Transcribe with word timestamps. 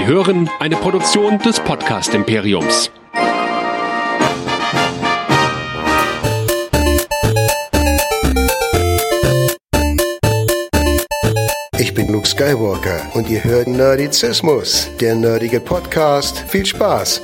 Sie 0.00 0.06
hören 0.06 0.48
eine 0.60 0.76
Produktion 0.76 1.38
des 1.40 1.60
Podcast 1.60 2.14
Imperiums. 2.14 2.90
Ich 11.76 11.92
bin 11.92 12.10
Luke 12.10 12.26
Skywalker 12.26 13.10
und 13.12 13.28
ihr 13.28 13.44
hört 13.44 13.68
Nerdizismus, 13.68 14.88
der 15.00 15.16
nerdige 15.16 15.60
Podcast. 15.60 16.44
Viel 16.48 16.64
Spaß! 16.64 17.20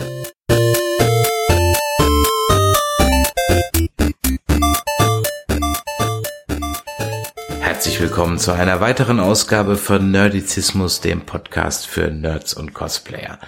Herzlich 7.96 8.10
willkommen 8.10 8.38
zu 8.38 8.52
einer 8.52 8.82
weiteren 8.82 9.20
Ausgabe 9.20 9.78
von 9.78 10.10
Nerdizismus, 10.10 11.00
dem 11.00 11.22
Podcast 11.22 11.86
für 11.86 12.10
Nerds 12.10 12.52
und 12.52 12.74
Cosplayer. 12.74 13.38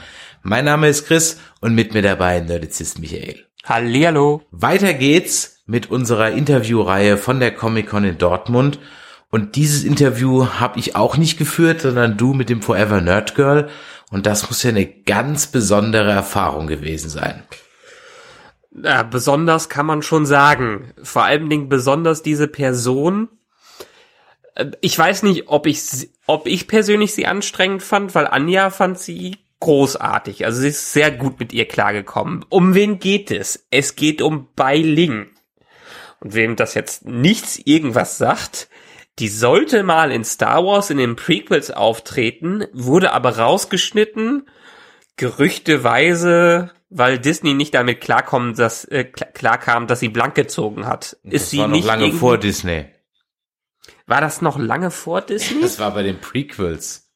Mein 0.43 0.65
Name 0.65 0.89
ist 0.89 1.07
Chris 1.07 1.39
und 1.61 1.75
mit 1.75 1.93
mir 1.93 2.01
dabei 2.01 2.41
Nerdizist 2.41 2.99
Michael. 2.99 3.45
Hallihallo. 3.65 4.41
Weiter 4.51 4.95
geht's 4.95 5.63
mit 5.67 5.91
unserer 5.91 6.31
Interviewreihe 6.31 7.19
von 7.19 7.41
der 7.41 7.55
Comic-Con 7.55 8.05
in 8.05 8.17
Dortmund. 8.17 8.79
Und 9.31 9.55
dieses 9.55 9.85
Interview 9.85 10.47
habe 10.47 10.79
ich 10.79 10.97
auch 10.97 11.19
nicht 11.19 11.37
geführt, 11.37 11.83
sondern 11.83 12.17
du 12.17 12.33
mit 12.33 12.49
dem 12.49 12.63
Forever 12.63 13.03
Nerd 13.03 13.35
Girl. 13.35 13.69
Und 14.11 14.25
das 14.25 14.49
muss 14.49 14.63
ja 14.63 14.71
eine 14.71 14.87
ganz 14.87 15.49
besondere 15.49 16.11
Erfahrung 16.11 16.69
gewesen 16.69 17.11
sein. 17.11 17.43
Ja, 18.83 19.03
besonders 19.03 19.69
kann 19.69 19.85
man 19.85 20.01
schon 20.01 20.25
sagen. 20.25 20.95
Vor 21.03 21.25
allen 21.25 21.51
Dingen 21.51 21.69
besonders 21.69 22.23
diese 22.23 22.49
Person. 22.49 23.29
Ich 24.81 24.99
weiß 24.99 25.23
nicht, 25.23 25.45
ob 25.49 25.67
ich, 25.67 26.09
ob 26.27 26.47
ich 26.49 26.67
persönlich 26.67 27.15
sie 27.15 27.27
anstrengend 27.27 27.83
fand, 27.83 28.15
weil 28.15 28.27
Anja 28.27 28.71
fand 28.71 28.99
sie 28.99 29.37
großartig. 29.61 30.45
Also 30.45 30.61
sie 30.61 30.69
ist 30.69 30.93
sehr 30.93 31.11
gut 31.11 31.39
mit 31.39 31.53
ihr 31.53 31.67
klargekommen. 31.67 32.45
Um 32.49 32.75
wen 32.75 32.99
geht 32.99 33.31
es? 33.31 33.67
Es 33.71 33.97
geht 33.97 34.23
um 34.23 34.49
Bai 34.57 34.79
Ling. 34.79 35.29
Und 36.21 36.35
wem 36.35 36.57
das 36.57 36.75
jetzt 36.75 37.07
nichts 37.07 37.61
irgendwas 37.65 38.19
sagt, 38.19 38.69
die 39.21 39.29
sollte 39.29 39.83
mal 39.85 40.11
in 40.11 40.25
Star 40.25 40.65
Wars 40.65 40.91
in 40.91 40.99
den 40.99 41.15
Prequels 41.17 41.71
auftreten, 41.71 42.65
wurde 42.73 43.13
aber 43.13 43.39
rausgeschnitten, 43.39 44.49
gerüchteweise, 45.17 46.71
weil 46.91 47.19
Disney 47.19 47.55
nicht 47.55 47.75
damit 47.75 48.01
klarkommen, 48.01 48.55
dass, 48.55 48.85
äh, 48.85 49.07
kl- 49.13 49.33
klarkam, 49.33 49.87
dass 49.87 50.01
sie 50.01 50.09
blank 50.09 50.35
gezogen 50.35 50.87
hat. 50.87 51.17
Ist 51.25 51.43
Das 51.43 51.51
sie 51.51 51.59
war 51.59 51.69
noch 51.69 51.77
nicht 51.77 51.87
lange 51.87 52.13
vor 52.13 52.39
Disney. 52.39 52.87
War 54.09 54.23
das 54.23 54.41
noch 54.41 54.59
lange 54.59 54.91
vor 54.91 55.21
Disney? 55.21 55.61
Das 55.61 55.79
war 55.79 55.93
bei 55.93 56.03
den 56.03 56.19
Prequels. 56.19 57.11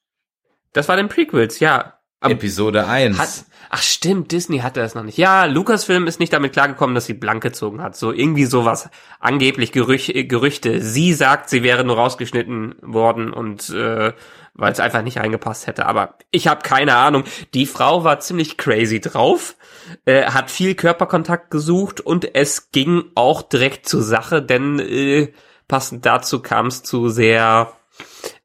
Das 0.74 0.88
war 0.88 0.96
den 0.96 1.08
Prequels, 1.08 1.58
ja. 1.58 1.98
Aber 2.20 2.34
Episode 2.34 2.86
1. 2.86 3.18
hat, 3.18 3.46
ach 3.70 3.82
stimmt, 3.82 4.30
Disney 4.30 4.58
hatte 4.58 4.80
das 4.80 4.94
noch 4.94 5.02
nicht. 5.02 5.16
Ja, 5.16 5.46
Lucasfilm 5.46 6.06
ist 6.06 6.20
nicht 6.20 6.34
damit 6.34 6.52
klargekommen, 6.52 6.94
dass 6.94 7.06
sie 7.06 7.14
blank 7.14 7.42
gezogen 7.42 7.82
hat. 7.82 7.96
So 7.96 8.12
irgendwie 8.12 8.44
sowas, 8.44 8.90
angeblich 9.18 9.72
Gerüch, 9.72 10.10
äh, 10.10 10.24
Gerüchte. 10.24 10.82
Sie 10.82 11.14
sagt, 11.14 11.48
sie 11.48 11.62
wäre 11.62 11.82
nur 11.82 11.96
rausgeschnitten 11.96 12.74
worden 12.82 13.32
und 13.32 13.70
äh, 13.70 14.12
weil 14.54 14.72
es 14.72 14.78
einfach 14.78 15.02
nicht 15.02 15.16
reingepasst 15.18 15.66
hätte. 15.66 15.86
Aber 15.86 16.18
ich 16.30 16.46
habe 16.46 16.60
keine 16.62 16.94
Ahnung. 16.96 17.24
Die 17.54 17.66
Frau 17.66 18.04
war 18.04 18.20
ziemlich 18.20 18.58
crazy 18.58 19.00
drauf, 19.00 19.56
äh, 20.04 20.26
hat 20.26 20.50
viel 20.50 20.74
Körperkontakt 20.74 21.50
gesucht 21.50 22.02
und 22.02 22.34
es 22.34 22.70
ging 22.70 23.04
auch 23.14 23.40
direkt 23.40 23.88
zur 23.88 24.02
Sache, 24.02 24.42
denn 24.42 24.78
äh, 24.78 25.32
passend 25.72 26.04
dazu 26.04 26.40
kam 26.40 26.66
es 26.66 26.82
zu 26.82 27.08
sehr 27.08 27.72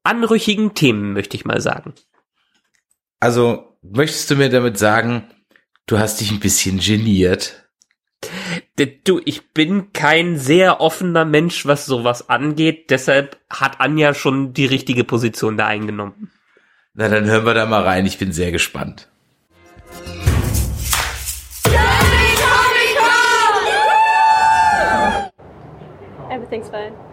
anrüchigen 0.01 0.75
Themen, 0.75 1.11
möchte 1.11 1.35
ich 1.35 1.43
mal 1.43 1.59
sagen. 1.59 1.93
Also, 3.19 3.77
möchtest 3.81 4.31
du 4.31 4.37
mir 4.37 4.49
damit 4.49 4.77
sagen, 4.79 5.29
du 5.87 5.99
hast 5.99 6.21
dich 6.21 6.31
ein 6.31 6.39
bisschen 6.39 6.79
geniert? 6.79 7.67
Du, 9.03 9.19
ich 9.25 9.51
bin 9.51 9.91
kein 9.91 10.37
sehr 10.37 10.79
offener 10.79 11.25
Mensch, 11.25 11.65
was 11.65 11.85
sowas 11.85 12.29
angeht. 12.29 12.91
Deshalb 12.91 13.37
hat 13.49 13.81
Anja 13.81 14.13
schon 14.13 14.53
die 14.53 14.65
richtige 14.65 15.03
Position 15.03 15.57
da 15.57 15.67
eingenommen. 15.67 16.31
Na, 16.93 17.09
dann 17.09 17.25
hören 17.25 17.45
wir 17.45 17.53
da 17.53 17.65
mal 17.65 17.83
rein. 17.83 18.05
Ich 18.05 18.17
bin 18.17 18.31
sehr 18.31 18.53
gespannt. 18.53 19.09
Everything's 26.29 26.69
fine. 26.69 27.06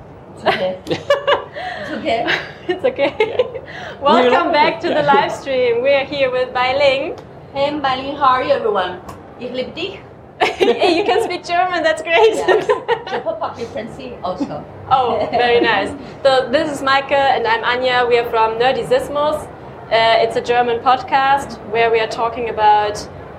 Okay. 0.47 0.79
it's 0.87 1.91
okay. 1.91 2.41
It's 2.69 2.85
okay. 2.85 3.13
Welcome 4.01 4.53
back 4.53 4.81
to 4.81 4.89
the 4.89 5.03
live 5.03 5.33
stream. 5.33 5.81
We're 5.83 6.05
here 6.05 6.31
with 6.31 6.53
Bai 6.53 6.77
Ling. 6.77 7.19
Hey, 7.55 7.71
Malin, 7.71 8.17
how 8.17 8.29
are 8.37 8.43
you, 8.43 8.53
everyone? 8.53 9.01
Ich 9.41 9.53
liebe 9.53 9.75
dich. 9.75 10.01
hey, 10.41 10.99
you 10.99 11.05
can 11.05 11.23
speak 11.23 11.45
German. 11.45 11.83
That's 11.83 12.03
great. 12.03 12.35
Yes. 12.35 12.67
Je 12.67 13.21
peux 13.21 13.39
parler 13.39 13.67
français 13.73 14.19
also. 14.23 14.65
oh, 14.91 15.29
very 15.31 15.61
nice. 15.61 15.93
So 16.23 16.51
this 16.51 16.71
is 16.71 16.83
Maike 16.83 17.13
and 17.13 17.47
I'm 17.47 17.63
Anja. 17.63 18.07
We 18.09 18.19
are 18.19 18.29
from 18.29 18.59
Nerdizismus. 18.59 19.47
Uh, 19.91 20.25
it's 20.25 20.37
a 20.37 20.43
German 20.43 20.81
podcast 20.81 21.59
where 21.71 21.91
we 21.91 22.01
are 22.01 22.09
talking 22.09 22.51
about 22.51 22.97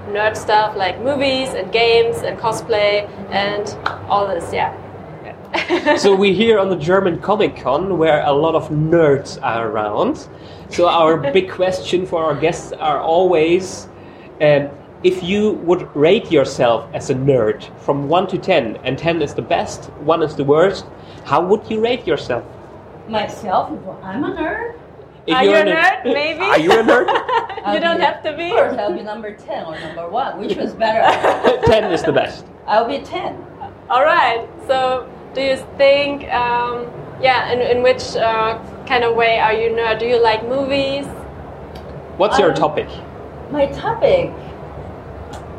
nerd 0.10 0.38
stuff 0.38 0.76
like 0.76 1.00
movies 1.02 1.50
and 1.54 1.72
games 1.72 2.18
and 2.24 2.40
cosplay 2.40 3.08
and 3.30 3.78
all 4.10 4.28
this. 4.28 4.54
Yeah. 4.54 4.74
so 5.98 6.16
we're 6.16 6.34
here 6.34 6.60
on 6.60 6.70
the 6.70 6.76
German 6.76 7.20
Comic 7.20 7.56
Con 7.56 7.98
where 7.98 8.24
a 8.26 8.32
lot 8.32 8.56
of 8.56 8.70
nerds 8.70 9.40
are 9.42 9.70
around. 9.70 10.28
So 10.70 10.88
our 10.88 11.18
big 11.34 11.50
question 11.50 12.06
for 12.06 12.24
our 12.24 12.36
guests 12.36 12.72
are 12.74 13.00
always 13.00 13.88
um, 14.42 14.70
if 15.04 15.22
you 15.22 15.52
would 15.64 15.96
rate 15.96 16.32
yourself 16.32 16.90
as 16.94 17.10
a 17.10 17.14
nerd 17.16 17.64
from 17.80 18.10
1 18.10 18.28
to 18.28 18.38
10, 18.38 18.78
and 18.78 18.98
10 18.98 19.22
is 19.22 19.34
the 19.34 19.42
best, 19.42 19.86
1 20.02 20.24
is 20.24 20.36
the 20.36 20.44
worst, 20.44 20.86
how 21.26 21.46
would 21.46 21.70
you 21.70 21.80
rate 21.80 22.08
yourself? 22.08 22.44
Myself, 23.08 23.70
I'm 24.02 24.24
a 24.24 24.32
nerd. 24.32 24.80
If 25.28 25.36
Are 25.36 25.44
you're 25.44 25.56
a 25.56 25.60
an- 25.60 25.68
nerd? 25.68 26.04
Maybe. 26.14 26.42
Are 26.42 26.60
you 26.60 26.72
a 26.72 26.84
nerd? 26.84 27.08
you 27.74 27.80
don't 27.80 28.00
have 28.00 28.24
to 28.24 28.36
be. 28.36 28.50
Of 28.50 28.58
course, 28.58 28.78
I'll 28.78 28.94
be 28.94 29.04
number 29.04 29.36
10 29.36 29.66
or 29.66 29.80
number 29.80 30.10
1. 30.10 30.40
Which 30.40 30.56
was 30.56 30.74
better? 30.74 31.02
10 31.66 31.92
is 31.92 32.04
the 32.04 32.12
best. 32.12 32.46
I'll 32.66 32.88
be 32.88 33.00
10. 33.00 33.36
All 33.90 34.04
right. 34.04 34.48
So, 34.68 35.08
do 35.36 35.42
you 35.42 35.58
think, 35.78 36.24
um, 36.34 36.88
yeah, 37.22 37.52
in, 37.52 37.60
in 37.62 37.84
which 37.84 38.16
uh, 38.16 38.58
kind 38.88 39.04
of 39.04 39.16
way 39.16 39.38
are 39.40 39.54
you 39.54 39.70
nerd? 39.70 40.00
Do 40.00 40.06
you 40.08 40.22
like 40.22 40.48
movies? 40.48 41.06
What's 42.18 42.40
your 42.40 42.50
Um, 42.50 42.56
topic? 42.56 42.88
My 43.52 43.66
topic, 43.68 44.32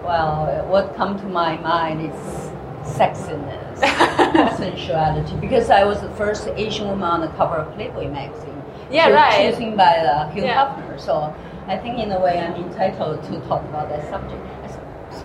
well, 0.05 0.65
what 0.69 0.95
come 0.97 1.19
to 1.19 1.27
my 1.27 1.57
mind 1.59 2.01
is 2.11 2.17
sexiness, 2.83 3.79
sensuality. 4.57 5.37
Because 5.41 5.71
I 5.71 5.85
was 5.85 6.01
the 6.01 6.11
first 6.11 6.49
Asian 6.57 6.89
woman 6.89 7.05
on 7.09 7.21
the 7.21 7.29
cover 7.29 7.57
of 7.57 7.73
Playboy 7.75 8.09
magazine. 8.09 8.63
Yeah, 8.91 9.11
right. 9.11 9.51
Chosen 9.53 9.77
by 9.77 9.99
uh, 9.99 10.31
Hugh 10.31 10.45
Yeah. 10.45 10.75
Hefner. 10.75 10.99
So 11.01 11.35
I 11.67 11.77
think 11.77 11.99
in 11.99 12.13
a 12.13 12.21
way 12.21 12.39
I'm 12.41 12.55
entitled 12.55 13.23
to 13.25 13.41
talk 13.49 13.63
about 13.65 13.89
that 13.89 14.09
subject. 14.09 14.41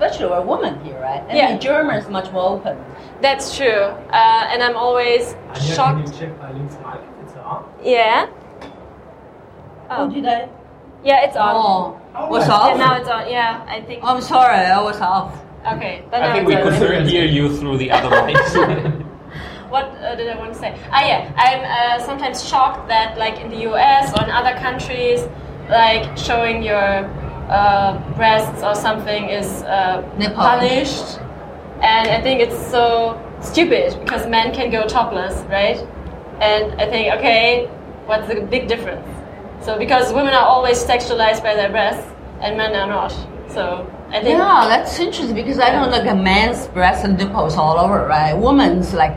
Especially 0.01 0.31
we're 0.31 0.41
women 0.41 0.83
here, 0.83 0.99
right? 0.99 1.21
And 1.29 1.37
Yeah. 1.37 1.53
the 1.53 1.59
German 1.59 1.95
is 1.95 2.09
much 2.09 2.31
more 2.31 2.49
open. 2.53 2.75
That's 3.21 3.55
true. 3.55 3.83
Uh, 4.11 4.49
and 4.51 4.63
I'm 4.63 4.75
always 4.75 5.35
Anja, 5.35 5.53
can 5.53 5.67
you 5.67 5.73
shocked. 5.75 6.19
check 6.19 6.41
my 6.41 6.51
link's 6.51 6.75
mic? 6.83 7.01
It's 7.23 7.35
on. 7.35 7.65
Yeah. 7.83 8.25
Oh, 9.91 10.09
did 10.09 10.25
I? 10.25 10.49
Yeah, 11.03 11.25
it's 11.25 11.37
on. 11.37 11.55
Oh, 12.15 12.27
was 12.29 12.47
Yeah, 12.47 12.53
off? 12.53 12.77
now 12.79 12.95
it's 12.95 13.09
on. 13.09 13.29
Yeah, 13.29 13.61
I 13.67 13.81
think. 13.81 14.03
I'm 14.03 14.21
sorry, 14.21 14.55
I 14.77 14.81
was 14.81 14.99
off. 15.01 15.39
Okay, 15.71 16.01
but 16.09 16.23
I 16.23 16.27
now 16.29 16.33
think 16.33 16.47
we 16.47 16.55
could 16.55 17.07
hear 17.07 17.25
you 17.25 17.55
through 17.55 17.77
the 17.77 17.91
other 17.91 18.09
mics. 18.09 18.53
What 19.69 19.85
uh, 19.85 20.15
did 20.15 20.27
I 20.27 20.35
want 20.37 20.51
to 20.53 20.59
say? 20.59 20.75
Ah, 20.91 21.05
yeah, 21.05 21.31
I'm 21.37 21.61
uh, 21.77 22.03
sometimes 22.03 22.43
shocked 22.43 22.87
that, 22.89 23.17
like 23.19 23.39
in 23.39 23.49
the 23.49 23.61
US 23.69 24.11
or 24.17 24.23
in 24.25 24.31
other 24.31 24.55
countries, 24.59 25.21
like 25.69 26.17
showing 26.17 26.63
your 26.63 27.07
uh, 27.51 27.99
breasts 28.15 28.63
or 28.63 28.73
something 28.75 29.29
is 29.29 29.63
uh, 29.63 30.01
punished, 30.35 31.19
and 31.81 32.09
I 32.09 32.21
think 32.21 32.39
it's 32.39 32.57
so 32.71 33.19
stupid 33.41 33.99
because 34.03 34.27
men 34.27 34.53
can 34.53 34.71
go 34.71 34.87
topless, 34.87 35.35
right? 35.49 35.77
And 36.39 36.79
I 36.81 36.89
think, 36.89 37.13
okay, 37.15 37.67
what's 38.05 38.27
the 38.27 38.41
big 38.41 38.67
difference? 38.67 39.07
So 39.63 39.77
because 39.77 40.13
women 40.13 40.33
are 40.33 40.45
always 40.45 40.83
sexualized 40.83 41.43
by 41.43 41.53
their 41.55 41.69
breasts 41.69 42.09
and 42.41 42.57
men 42.57 42.75
are 42.75 42.87
not, 42.87 43.11
so 43.49 43.85
I 44.09 44.21
think 44.21 44.37
Yeah, 44.37 44.65
that's 44.67 44.99
interesting 44.99 45.35
because 45.35 45.59
I 45.59 45.71
don't 45.71 45.91
look 45.91 46.05
at 46.05 46.17
men's 46.17 46.67
breasts 46.67 47.03
and 47.03 47.17
nipples 47.17 47.55
all 47.57 47.77
over, 47.77 48.07
right? 48.07 48.33
Women's 48.33 48.93
like 48.93 49.15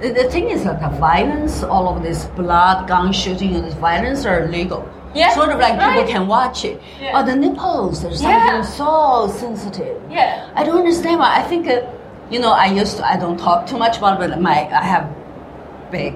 the, 0.00 0.12
the 0.12 0.30
thing 0.30 0.50
is 0.50 0.64
like 0.64 0.82
a 0.82 0.90
violence, 0.98 1.62
all 1.62 1.88
of 1.88 2.02
this 2.02 2.26
blood, 2.36 2.86
gun 2.86 3.12
shooting, 3.12 3.54
and 3.56 3.64
this 3.64 3.74
violence 3.74 4.26
are 4.26 4.46
legal. 4.48 4.86
Yeah, 5.16 5.34
sort 5.34 5.50
of 5.50 5.58
like 5.58 5.78
right. 5.78 5.94
people 5.96 6.12
can 6.12 6.26
watch 6.26 6.64
it. 6.64 6.80
Yeah. 7.00 7.12
But 7.12 7.26
the 7.26 7.36
nipples, 7.36 8.04
are 8.04 8.14
something 8.14 8.30
Yeah. 8.30 8.62
so 8.62 9.28
sensitive. 9.38 10.00
Yeah. 10.10 10.50
I 10.54 10.64
don't 10.64 10.78
understand 10.78 11.20
why. 11.20 11.36
I 11.36 11.42
think, 11.42 11.66
uh, 11.66 11.82
you 12.30 12.40
know, 12.40 12.52
I 12.52 12.66
used 12.66 12.98
to. 12.98 13.06
I 13.06 13.16
don't 13.16 13.38
talk 13.38 13.66
too 13.66 13.78
much 13.78 13.98
about, 13.98 14.20
it, 14.20 14.30
but 14.30 14.40
my 14.40 14.68
I 14.70 14.84
have 14.84 15.14
big 15.90 16.14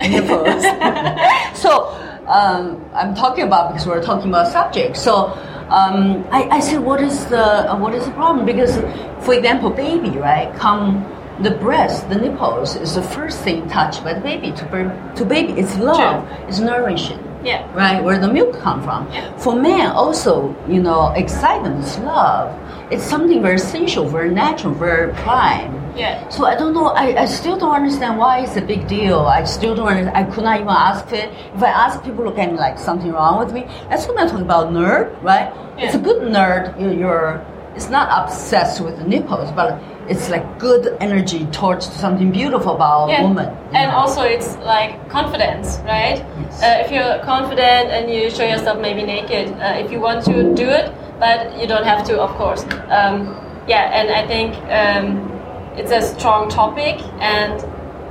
nipples. 0.00 0.62
so 1.58 1.88
um, 2.26 2.84
I'm 2.94 3.14
talking 3.14 3.44
about 3.44 3.72
because 3.72 3.86
we're 3.86 4.02
talking 4.02 4.28
about 4.28 4.52
subject. 4.52 4.96
So 4.96 5.26
um, 5.70 6.24
I, 6.30 6.48
I 6.50 6.60
said, 6.60 6.80
what 6.80 7.00
is 7.00 7.26
the 7.26 7.72
uh, 7.72 7.76
what 7.78 7.94
is 7.94 8.04
the 8.04 8.12
problem? 8.12 8.46
Because, 8.46 8.76
for 9.24 9.34
example, 9.34 9.70
baby, 9.70 10.10
right, 10.10 10.54
come 10.56 11.04
the 11.40 11.50
breast, 11.50 12.08
the 12.08 12.16
nipples 12.16 12.76
is 12.76 12.94
the 12.94 13.02
first 13.02 13.40
thing 13.42 13.68
touched 13.68 14.04
by 14.04 14.14
the 14.14 14.20
baby. 14.20 14.52
To 14.52 15.12
to 15.16 15.24
baby, 15.24 15.58
it's 15.58 15.76
love, 15.78 16.28
it's 16.48 16.60
nourishing. 16.60 17.18
Yeah. 17.44 17.70
Right, 17.74 18.02
where 18.02 18.18
the 18.18 18.32
milk 18.32 18.58
come 18.60 18.82
from. 18.82 19.10
For 19.38 19.54
men, 19.54 19.90
also, 19.90 20.54
you 20.68 20.80
know, 20.82 21.10
excitement 21.12 21.84
is 21.84 21.98
love. 21.98 22.58
It's 22.92 23.04
something 23.04 23.42
very 23.42 23.56
essential, 23.56 24.08
very 24.08 24.30
natural, 24.30 24.74
very 24.74 25.12
prime. 25.14 25.82
Yeah. 25.96 26.28
So 26.28 26.46
I 26.46 26.54
don't 26.54 26.72
know. 26.72 26.88
I, 26.88 27.22
I 27.22 27.24
still 27.26 27.58
don't 27.58 27.74
understand 27.74 28.18
why 28.18 28.40
it's 28.40 28.56
a 28.56 28.62
big 28.62 28.86
deal. 28.86 29.20
I 29.20 29.44
still 29.44 29.74
don't. 29.74 29.88
Understand. 29.88 30.16
I 30.16 30.24
could 30.30 30.44
not 30.44 30.56
even 30.56 30.68
ask 30.68 31.12
it. 31.12 31.30
If 31.54 31.62
I 31.62 31.68
ask 31.68 32.02
people, 32.02 32.24
look 32.24 32.38
at 32.38 32.50
me 32.50 32.58
like 32.58 32.78
something 32.78 33.12
wrong 33.12 33.38
with 33.38 33.52
me. 33.52 33.64
That's 33.88 34.06
when 34.06 34.18
I'm 34.18 34.28
talking 34.28 34.44
about. 34.44 34.72
Nerd, 34.72 35.20
right? 35.22 35.52
It's 35.78 35.94
a 35.94 35.98
good 35.98 36.22
nerd. 36.22 36.80
You're, 36.80 36.92
you're. 36.92 37.46
It's 37.74 37.88
not 37.88 38.08
obsessed 38.24 38.80
with 38.80 38.98
the 38.98 39.04
nipples, 39.04 39.50
but 39.52 39.82
it's 40.08 40.28
like 40.28 40.58
good 40.58 40.96
energy 41.00 41.46
towards 41.46 41.90
something 41.92 42.30
beautiful 42.32 42.74
about 42.74 43.06
a 43.08 43.22
woman. 43.22 43.48
And 43.72 43.90
know? 43.90 43.96
also, 43.96 44.22
it's 44.22 44.56
like 44.58 45.08
confidence, 45.08 45.78
right? 45.84 46.20
Uh, 46.62 46.82
if 46.84 46.90
you're 46.90 47.18
confident 47.24 47.90
and 47.90 48.10
you 48.12 48.30
show 48.30 48.44
yourself 48.44 48.80
maybe 48.80 49.02
naked, 49.02 49.52
uh, 49.60 49.74
if 49.78 49.90
you 49.90 50.00
want 50.00 50.24
to 50.24 50.54
do 50.54 50.68
it, 50.68 50.92
but 51.18 51.58
you 51.60 51.66
don't 51.66 51.84
have 51.84 52.04
to, 52.06 52.20
of 52.20 52.30
course. 52.36 52.62
Um, 52.90 53.36
yeah, 53.68 53.90
and 53.94 54.10
I 54.10 54.26
think 54.26 54.54
um, 54.70 55.30
it's 55.76 55.92
a 55.92 56.02
strong 56.02 56.48
topic, 56.48 57.00
and 57.20 57.62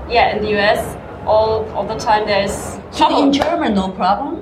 yeah, 0.10 0.36
in 0.36 0.42
the 0.42 0.58
US, 0.60 0.98
all 1.26 1.70
all 1.72 1.86
the 1.86 1.98
time 1.98 2.26
there's 2.26 2.54
So 2.92 3.08
trouble. 3.08 3.24
in 3.24 3.34
German, 3.34 3.76
no 3.76 3.90
problem. 3.90 4.41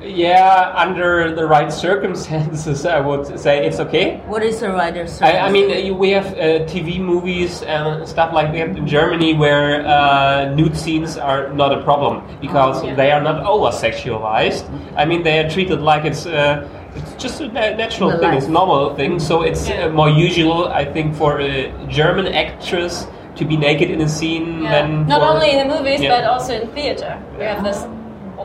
Yeah, 0.00 0.72
under 0.76 1.34
the 1.34 1.44
right 1.46 1.72
circumstances, 1.72 2.86
I 2.86 3.00
would 3.00 3.38
say 3.38 3.66
it's 3.66 3.80
okay. 3.80 4.18
What 4.26 4.44
is 4.44 4.60
the 4.60 4.70
writer's? 4.70 5.20
I, 5.20 5.38
I 5.38 5.50
mean, 5.50 5.98
we 5.98 6.10
have 6.10 6.26
uh, 6.34 6.64
TV 6.66 7.00
movies 7.00 7.62
and 7.62 8.06
stuff 8.08 8.32
like 8.32 8.52
that 8.52 8.76
in 8.76 8.86
Germany 8.86 9.34
where 9.34 9.84
uh, 9.84 10.54
nude 10.54 10.76
scenes 10.76 11.18
are 11.18 11.52
not 11.52 11.76
a 11.76 11.82
problem 11.82 12.22
because 12.40 12.84
yeah. 12.84 12.94
they 12.94 13.10
are 13.10 13.20
not 13.20 13.44
over 13.44 13.70
sexualized. 13.76 14.64
I 14.96 15.04
mean, 15.04 15.24
they 15.24 15.40
are 15.44 15.50
treated 15.50 15.80
like 15.80 16.04
it's. 16.04 16.26
Uh, 16.26 16.68
it's 16.94 17.14
just 17.22 17.40
a 17.40 17.48
natural 17.48 18.10
The 18.10 18.18
thing, 18.18 18.28
life. 18.30 18.38
it's 18.38 18.46
a 18.46 18.50
normal 18.50 18.94
thing. 18.96 19.18
So 19.20 19.42
it's 19.42 19.68
Yeah. 19.68 19.84
uh, 19.84 19.90
more 19.90 20.08
usual, 20.08 20.68
I 20.68 20.84
think, 20.84 21.14
for 21.14 21.40
a 21.40 21.70
German 21.88 22.26
actress 22.28 23.06
to 23.36 23.44
be 23.44 23.56
naked 23.56 23.90
in 23.90 24.00
a 24.00 24.08
scene 24.08 24.62
Yeah. 24.62 24.70
than 24.70 25.06
Not 25.06 25.20
only 25.22 25.50
in 25.50 25.58
the 25.68 25.74
movies, 25.76 26.00
Yeah. 26.00 26.10
but 26.16 26.24
also 26.24 26.54
in 26.54 26.68
theater. 26.68 27.16
We 27.38 27.44
have 27.44 27.62
this 27.62 27.86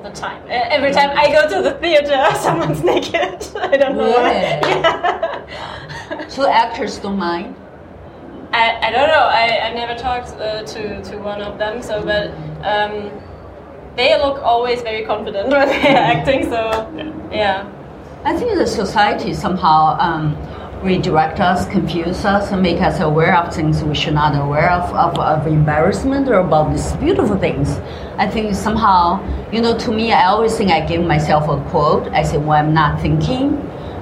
the 0.03 0.11
time. 0.11 0.43
Every 0.49 0.91
time 0.91 1.11
I 1.17 1.31
go 1.31 1.47
to 1.49 1.61
the 1.63 1.77
theater, 1.79 2.23
someone's 2.39 2.83
naked. 2.83 3.47
I 3.55 3.77
don't 3.77 3.97
know 3.97 4.11
why. 4.11 4.59
Yeah. 6.13 6.27
So 6.27 6.49
actors 6.49 6.99
don't 6.99 7.17
mind. 7.17 7.55
I, 8.51 8.87
I 8.87 8.91
don't 8.91 9.07
know. 9.07 9.27
I, 9.41 9.69
I 9.69 9.73
never 9.73 9.95
talked 9.95 10.29
uh, 10.39 10.63
to, 10.63 11.01
to 11.03 11.17
one 11.17 11.41
of 11.41 11.57
them. 11.57 11.81
So, 11.81 12.03
but 12.03 12.29
um, 12.63 13.09
they 13.95 14.15
look 14.17 14.41
always 14.43 14.81
very 14.81 15.05
confident 15.05 15.49
when 15.49 15.67
they're 15.67 15.97
acting. 15.97 16.43
So, 16.43 16.59
yeah. 17.31 17.71
I 18.23 18.37
think 18.37 18.57
the 18.57 18.67
society 18.67 19.33
somehow 19.33 19.97
um, 19.99 20.35
redirect 20.83 21.39
us, 21.39 21.65
confuse 21.69 22.25
us, 22.25 22.51
and 22.51 22.61
make 22.61 22.81
us 22.81 22.99
aware 22.99 23.35
of 23.37 23.53
things 23.55 23.83
we 23.83 23.95
should 23.95 24.13
not 24.13 24.35
aware 24.35 24.69
of, 24.69 24.93
of, 24.93 25.17
of 25.17 25.47
embarrassment 25.47 26.27
or 26.27 26.35
about 26.39 26.71
these 26.71 26.91
beautiful 26.97 27.37
things. 27.37 27.69
I 28.17 28.27
think 28.27 28.53
somehow, 28.53 29.23
you 29.51 29.61
know, 29.61 29.77
to 29.77 29.91
me, 29.91 30.11
I 30.11 30.25
always 30.25 30.57
think 30.57 30.71
I 30.71 30.85
give 30.85 31.05
myself 31.05 31.47
a 31.49 31.63
quote. 31.69 32.07
I 32.09 32.23
say, 32.23 32.37
when 32.37 32.65
I'm 32.65 32.73
not 32.73 33.01
thinking, 33.01 33.57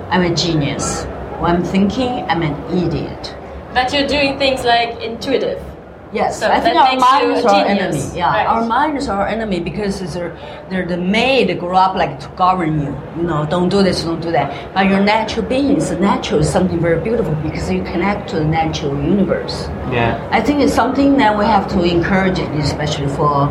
I'm 0.09 0.23
a 0.23 0.35
genius. 0.35 1.05
When 1.39 1.55
I'm 1.57 1.63
thinking, 1.63 2.25
I'm 2.29 2.41
an 2.41 2.55
idiot. 2.77 3.35
But 3.73 3.93
you're 3.93 4.07
doing 4.07 4.37
things 4.37 4.63
like 4.65 4.99
intuitive. 5.01 5.70
Yes, 6.13 6.39
So 6.39 6.51
I 6.51 6.59
think 6.59 6.75
our 6.75 6.83
makes 6.83 6.95
you 6.95 6.99
minds 6.99 7.45
are 7.45 7.49
our 7.49 7.67
genius, 7.67 7.95
enemy. 7.95 8.17
Yeah, 8.17 8.27
right. 8.33 8.45
our 8.45 8.65
minds 8.65 9.07
are 9.07 9.21
our 9.21 9.27
enemy 9.27 9.61
because 9.61 10.13
they're, 10.13 10.35
they're 10.69 10.85
the 10.85 10.97
made 10.97 11.47
to 11.47 11.53
grow 11.53 11.77
up 11.77 11.95
like 11.95 12.19
to 12.19 12.27
govern 12.35 12.81
you. 12.81 12.97
You 13.15 13.23
know, 13.23 13.45
don't 13.45 13.69
do 13.69 13.81
this, 13.81 14.03
don't 14.03 14.19
do 14.21 14.31
that. 14.31 14.73
But 14.73 14.87
your 14.87 14.99
natural 14.99 15.45
being 15.45 15.77
is 15.77 15.89
natural 15.91 16.41
is 16.41 16.51
something 16.51 16.79
very 16.79 17.01
beautiful 17.01 17.33
because 17.35 17.71
you 17.71 17.81
connect 17.83 18.29
to 18.31 18.35
the 18.37 18.45
natural 18.45 18.93
universe. 19.01 19.67
Yeah. 19.89 20.27
I 20.31 20.41
think 20.41 20.59
it's 20.59 20.73
something 20.73 21.15
that 21.17 21.37
we 21.37 21.45
have 21.45 21.69
to 21.69 21.83
encourage 21.83 22.39
it, 22.39 22.49
especially 22.59 23.07
for 23.07 23.47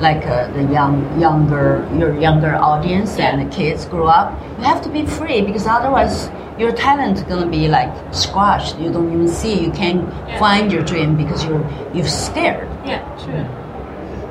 like 0.00 0.26
uh, 0.26 0.50
the 0.52 0.62
young, 0.72 1.20
younger, 1.20 1.86
your 1.96 2.18
younger 2.20 2.54
audience 2.54 3.18
and 3.18 3.40
the 3.50 3.54
kids 3.56 3.84
grow 3.86 4.06
up. 4.06 4.32
You 4.58 4.64
have 4.64 4.82
to 4.82 4.88
be 4.90 5.06
free 5.06 5.42
because 5.42 5.66
otherwise 5.66 6.30
your 6.58 6.72
talent 6.72 7.18
is 7.18 7.24
gonna 7.24 7.50
be 7.50 7.68
like 7.68 7.92
squashed. 8.14 8.78
You 8.78 8.92
don't 8.92 9.12
even 9.12 9.28
see. 9.28 9.60
You 9.64 9.70
can't 9.72 10.04
Yeah. 10.28 10.38
find 10.38 10.72
your 10.72 10.82
dream 10.82 11.16
because 11.16 11.44
you're 11.44 11.64
you're 11.94 12.06
scared. 12.08 12.68
Yeah, 12.84 13.02
true. 13.22 13.44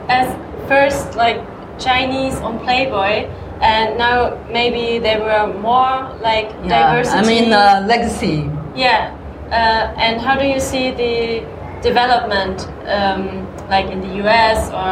As 0.10 0.28
first, 0.68 1.16
like 1.16 1.42
Chinese 1.80 2.36
on 2.42 2.60
Playboy, 2.60 3.28
and 3.62 3.98
now 3.98 4.38
maybe 4.52 5.00
there 5.00 5.20
were 5.20 5.54
more 5.60 6.10
like 6.22 6.50
diversity. 6.68 7.18
I 7.18 7.24
mean, 7.28 7.54
uh, 7.54 7.84
legacy. 7.88 8.50
Yeah, 8.76 9.12
uh, 9.52 9.94
and 10.06 10.22
how 10.22 10.36
do 10.36 10.46
you 10.46 10.60
see 10.60 10.92
the 10.92 11.44
development, 11.86 12.68
um, 12.88 13.46
like 13.70 13.86
in 13.92 14.02
the 14.02 14.14
US 14.26 14.60
or 14.82 14.92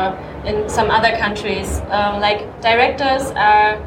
in 0.50 0.70
some 0.70 0.90
other 0.92 1.18
countries? 1.18 1.82
Um, 1.90 2.22
like 2.22 2.40
directors 2.62 3.24
are 3.36 3.82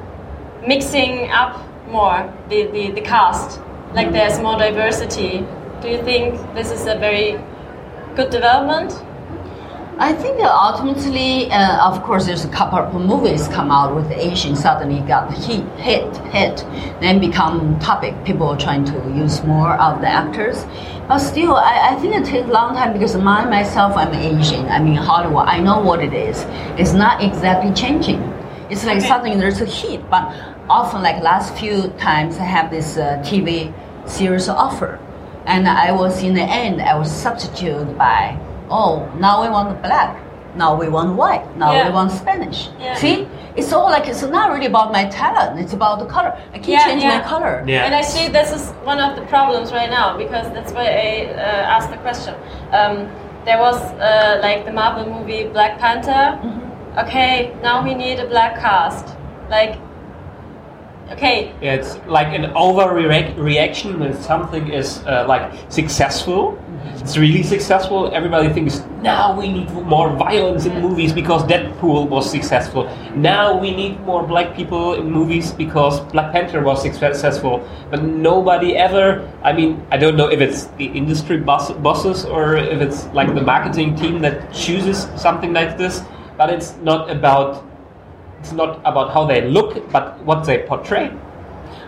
mixing 0.66 1.30
up 1.30 1.62
more 1.88 2.18
the, 2.48 2.66
the, 2.74 2.90
the 2.90 3.00
cast, 3.00 3.60
like 3.94 4.12
there's 4.12 4.38
more 4.40 4.58
diversity. 4.58 5.46
Do 5.80 5.88
you 5.88 6.02
think 6.02 6.34
this 6.54 6.70
is 6.70 6.86
a 6.86 6.96
very 6.98 7.38
good 8.16 8.30
development? 8.30 8.92
I 9.98 10.12
think 10.12 10.42
ultimately, 10.42 11.50
uh, 11.50 11.90
of 11.90 12.02
course, 12.02 12.26
there's 12.26 12.44
a 12.44 12.50
couple 12.50 12.78
of 12.78 12.92
movies 12.92 13.48
come 13.48 13.70
out 13.70 13.94
with 13.94 14.10
Asian 14.10 14.54
suddenly 14.54 15.00
got 15.08 15.32
hit, 15.32 15.64
hit, 15.78 16.14
hit, 16.34 16.66
then 17.00 17.18
become 17.18 17.78
topic. 17.78 18.14
People 18.26 18.48
are 18.48 18.58
trying 18.58 18.84
to 18.84 18.92
use 19.16 19.42
more 19.44 19.72
of 19.72 20.02
the 20.02 20.06
actors, 20.06 20.66
but 21.08 21.18
still, 21.20 21.56
I, 21.56 21.92
I 21.92 21.94
think 21.98 22.14
it 22.14 22.26
takes 22.26 22.46
a 22.46 22.52
long 22.52 22.74
time 22.74 22.92
because 22.92 23.16
my 23.16 23.46
myself, 23.46 23.96
I'm 23.96 24.12
Asian. 24.12 24.66
I 24.66 24.80
mean, 24.80 24.96
Hollywood, 24.96 25.48
I 25.48 25.60
know 25.60 25.80
what 25.80 26.04
it 26.04 26.12
is. 26.12 26.44
It's 26.78 26.92
not 26.92 27.22
exactly 27.22 27.72
changing. 27.72 28.20
It's 28.68 28.84
like 28.84 29.00
suddenly 29.00 29.40
there's 29.40 29.62
a 29.62 29.64
hit, 29.64 30.10
but 30.10 30.30
often, 30.68 31.00
like 31.00 31.22
last 31.22 31.56
few 31.56 31.88
times, 31.96 32.36
I 32.36 32.44
have 32.44 32.70
this 32.70 32.98
uh, 32.98 33.22
TV 33.24 33.72
series 34.06 34.46
offer, 34.50 35.00
and 35.46 35.66
I 35.66 35.92
was 35.92 36.22
in 36.22 36.34
the 36.34 36.42
end, 36.42 36.82
I 36.82 36.98
was 36.98 37.10
substituted 37.10 37.96
by 37.96 38.38
oh, 38.70 39.08
now 39.18 39.42
we 39.42 39.48
want 39.48 39.80
black, 39.82 40.22
now 40.56 40.74
we 40.74 40.88
want 40.88 41.16
white, 41.16 41.44
now 41.56 41.72
Yeah. 41.72 41.88
we 41.88 41.94
want 41.94 42.10
Spanish. 42.12 42.68
Yeah. 42.80 42.94
See, 42.94 43.28
it's 43.56 43.72
all 43.72 43.84
like 43.90 44.06
it's 44.08 44.22
not 44.22 44.50
really 44.52 44.66
about 44.66 44.92
my 44.92 45.04
talent; 45.08 45.58
it's 45.60 45.72
about 45.72 45.98
the 45.98 46.06
color. 46.06 46.32
I 46.52 46.58
keep 46.58 46.74
Yeah, 46.76 46.84
changing 46.86 47.08
yeah. 47.08 47.18
my 47.18 47.24
color. 47.24 47.64
Yeah. 47.66 47.84
And 47.86 47.94
I 47.94 48.02
see 48.02 48.28
this 48.28 48.52
is 48.52 48.70
one 48.84 49.00
of 49.00 49.16
the 49.16 49.22
problems 49.26 49.72
right 49.72 49.90
now 49.90 50.16
because 50.16 50.52
that's 50.52 50.72
why 50.72 50.86
I 50.86 51.08
uh, 51.32 51.74
asked 51.74 51.90
the 51.90 51.98
question. 51.98 52.34
Um, 52.72 53.08
there 53.44 53.58
was 53.58 53.76
uh, 54.00 54.40
like 54.42 54.64
the 54.66 54.72
Marvel 54.72 55.06
movie 55.14 55.46
Black 55.48 55.78
Panther. 55.78 56.38
Mm-hmm. 56.42 56.98
Okay, 56.98 57.54
now 57.62 57.84
we 57.84 57.94
need 57.94 58.18
a 58.18 58.26
black 58.26 58.58
cast. 58.58 59.16
Like, 59.50 59.78
okay, 61.10 61.54
it's 61.60 61.96
like 62.06 62.28
an 62.28 62.52
overreaction 62.54 63.98
when 63.98 64.14
something 64.22 64.68
is 64.72 64.98
uh, 65.06 65.24
like 65.28 65.52
successful. 65.70 66.58
It's 66.96 67.16
really 67.16 67.42
successful. 67.42 68.12
Everybody 68.12 68.52
thinks 68.52 68.82
now 69.02 69.38
we 69.38 69.52
need 69.52 69.70
more 69.70 70.10
violence 70.16 70.66
in 70.66 70.80
movies 70.80 71.12
because 71.12 71.42
Deadpool 71.44 72.08
was 72.08 72.28
successful. 72.28 72.84
Now 73.14 73.56
we 73.56 73.70
need 73.74 74.00
more 74.00 74.26
black 74.26 74.56
people 74.56 74.94
in 74.94 75.10
movies 75.10 75.52
because 75.52 76.00
Black 76.12 76.32
Panther 76.32 76.62
was 76.62 76.82
successful. 76.82 77.62
But 77.90 78.02
nobody 78.02 78.76
ever. 78.76 79.22
I 79.42 79.52
mean, 79.52 79.86
I 79.92 79.98
don't 79.98 80.16
know 80.16 80.28
if 80.28 80.40
it's 80.40 80.64
the 80.78 80.86
industry 80.86 81.38
boss, 81.38 81.70
bosses 81.70 82.24
or 82.24 82.56
if 82.56 82.80
it's 82.80 83.06
like 83.14 83.32
the 83.34 83.42
marketing 83.42 83.94
team 83.94 84.20
that 84.22 84.52
chooses 84.52 85.06
something 85.16 85.52
like 85.52 85.78
this. 85.78 86.02
But 86.36 86.50
it's 86.50 86.76
not 86.78 87.10
about. 87.10 87.64
It's 88.46 88.54
not 88.54 88.78
about 88.84 89.12
how 89.12 89.26
they 89.26 89.40
look, 89.40 89.90
but 89.90 90.22
what 90.22 90.44
they 90.44 90.58
portray. 90.58 91.10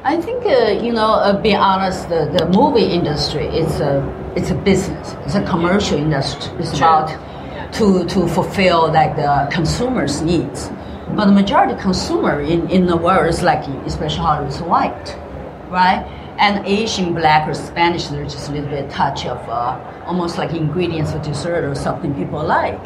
I 0.03 0.21
think 0.21 0.45
uh, 0.45 0.83
you 0.85 0.93
know, 0.93 1.13
uh, 1.13 1.41
be 1.41 1.55
honest, 1.55 2.09
the, 2.09 2.29
the 2.37 2.49
movie 2.49 2.83
industry 2.83 3.47
is 3.47 3.79
a 3.79 4.03
it's 4.35 4.51
a 4.51 4.57
business. 4.57 5.15
It's 5.25 5.37
a 5.37 5.45
commercial 5.45 5.97
industry. 5.97 6.53
It's 6.59 6.77
about 6.77 7.11
to 7.75 8.05
to 8.07 8.27
fulfill 8.27 8.91
like 8.91 9.15
the 9.15 9.49
consumers' 9.53 10.21
needs. 10.21 10.69
But 11.15 11.27
the 11.27 11.33
majority 11.33 11.81
consumer 11.81 12.41
in, 12.41 12.69
in 12.69 12.87
the 12.87 12.97
world 12.97 13.29
is 13.29 13.41
like, 13.41 13.65
especially 13.87 14.19
Hollywood, 14.19 14.53
is 14.53 14.61
white, 14.61 15.17
right? 15.71 16.03
And 16.39 16.65
Asian, 16.67 17.15
black, 17.15 17.49
or 17.49 17.55
Spanish, 17.55 18.07
there's 18.09 18.33
just 18.33 18.49
a 18.49 18.53
little 18.53 18.71
bit 18.71 18.89
touch 18.91 19.27
of 19.27 19.39
uh, 19.49 19.77
almost 20.07 20.39
like 20.39 20.53
ingredients 20.53 21.11
for 21.13 21.19
dessert 21.19 21.65
or 21.65 21.75
something 21.75 22.15
people 22.15 22.45
like. 22.45 22.81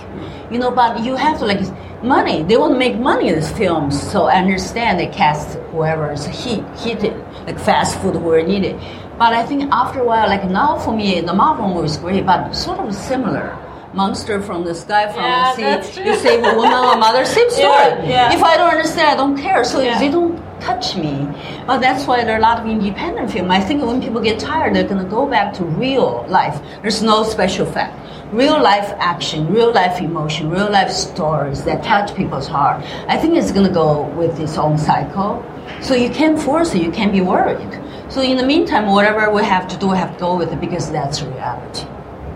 You 0.50 0.58
know, 0.58 0.70
but 0.70 1.04
you 1.04 1.16
have 1.16 1.38
to 1.40 1.44
like 1.44 1.60
money. 2.02 2.42
They 2.44 2.56
want 2.56 2.72
to 2.72 2.78
make 2.78 2.96
money 2.98 3.28
in 3.28 3.34
these 3.34 3.52
films, 3.52 4.00
so 4.10 4.24
I 4.24 4.36
understand 4.36 4.98
they 4.98 5.06
cast 5.08 5.58
whoever 5.70 6.10
is 6.12 6.24
heat, 6.26 6.64
heated, 6.78 7.14
like 7.46 7.58
fast 7.60 8.00
food 8.00 8.16
where 8.16 8.42
needed. 8.42 8.80
But 9.18 9.34
I 9.34 9.44
think 9.44 9.70
after 9.70 10.00
a 10.00 10.04
while, 10.04 10.28
like 10.28 10.48
now 10.48 10.78
for 10.78 10.96
me, 10.96 11.20
the 11.20 11.34
Marvel 11.34 11.68
movie 11.68 11.86
is 11.86 11.98
great, 11.98 12.24
but 12.24 12.52
sort 12.52 12.78
of 12.80 12.94
similar. 12.94 13.56
Monster 13.92 14.40
from 14.40 14.64
the 14.64 14.74
sky, 14.74 15.12
from 15.12 15.22
Yeah, 15.22 15.54
the 15.54 15.82
sea. 15.82 16.02
You 16.06 16.16
save 16.16 16.42
a 16.42 16.54
woman 16.56 16.72
or 16.72 16.96
mother, 16.96 17.26
same 17.26 17.50
story. 17.60 17.68
Yeah, 17.68 18.02
yeah. 18.08 18.32
If 18.34 18.42
I 18.42 18.56
don't 18.56 18.70
understand, 18.70 19.08
I 19.10 19.14
don't 19.16 19.36
care. 19.36 19.62
So 19.64 19.82
Yeah. 19.82 19.98
they 19.98 20.08
don't 20.08 20.40
touch 20.62 20.96
me. 20.96 21.28
Well, 21.66 21.80
that's 21.80 22.06
why 22.06 22.24
there 22.24 22.34
are 22.34 22.38
a 22.38 22.42
lot 22.42 22.60
of 22.60 22.66
independent 22.66 23.30
film. 23.30 23.50
I 23.50 23.60
think 23.60 23.84
when 23.84 24.00
people 24.00 24.20
get 24.20 24.38
tired, 24.38 24.74
they're 24.74 24.88
gonna 24.88 25.04
go 25.04 25.26
back 25.26 25.52
to 25.54 25.64
real 25.64 26.24
life. 26.28 26.60
There's 26.80 27.02
no 27.02 27.24
special 27.24 27.66
effect. 27.66 27.98
Real 28.32 28.62
life 28.62 28.94
action, 28.98 29.52
real 29.52 29.72
life 29.72 30.00
emotion, 30.00 30.50
real 30.50 30.70
life 30.70 30.90
stories 30.90 31.64
that 31.64 31.82
touch 31.82 32.14
people's 32.14 32.48
heart. 32.48 32.82
I 33.08 33.18
think 33.18 33.36
it's 33.36 33.52
gonna 33.52 33.72
go 33.72 34.04
with 34.20 34.38
its 34.40 34.56
own 34.56 34.78
cycle. 34.78 35.44
So 35.80 35.94
you 35.94 36.10
can't 36.10 36.40
force 36.40 36.74
it. 36.74 36.82
You 36.82 36.90
can't 36.90 37.12
be 37.12 37.20
worried. 37.20 37.72
So 38.08 38.20
in 38.22 38.36
the 38.36 38.46
meantime, 38.46 38.86
whatever 38.86 39.30
we 39.30 39.42
have 39.44 39.68
to 39.68 39.76
do, 39.78 39.88
we 39.88 39.96
have 39.96 40.14
to 40.14 40.20
go 40.20 40.36
with 40.36 40.52
it 40.52 40.60
because 40.60 40.90
that's 40.90 41.22
reality. 41.22 41.86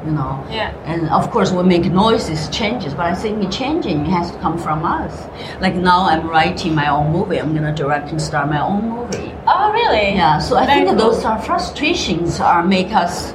You 0.06 0.12
know. 0.12 0.46
Yeah. 0.48 0.70
And 0.84 1.08
of 1.10 1.30
course, 1.32 1.50
we 1.50 1.62
make 1.64 1.84
noises, 1.86 2.48
changes, 2.48 2.94
but 2.94 3.06
I 3.06 3.14
think 3.14 3.42
the 3.42 3.48
changing 3.50 4.04
has 4.06 4.30
to 4.30 4.38
come 4.38 4.56
from 4.56 4.84
us. 4.84 5.12
Like 5.60 5.74
now, 5.74 6.02
I'm 6.02 6.28
writing 6.28 6.74
my 6.74 6.88
own 6.88 7.12
movie. 7.12 7.38
I'm 7.40 7.52
gonna 7.54 7.74
direct 7.74 8.10
and 8.10 8.22
star 8.22 8.46
my 8.46 8.60
own 8.60 8.88
movie. 8.88 9.34
Oh, 9.48 9.72
really? 9.72 10.14
Yeah. 10.14 10.38
So 10.38 10.56
I 10.56 10.64
Very 10.66 10.84
think 10.84 10.98
cool. 10.98 11.10
those 11.10 11.24
are 11.24 11.38
frustrations 11.42 12.38
are 12.40 12.62
make 12.64 12.92
us 12.92 13.34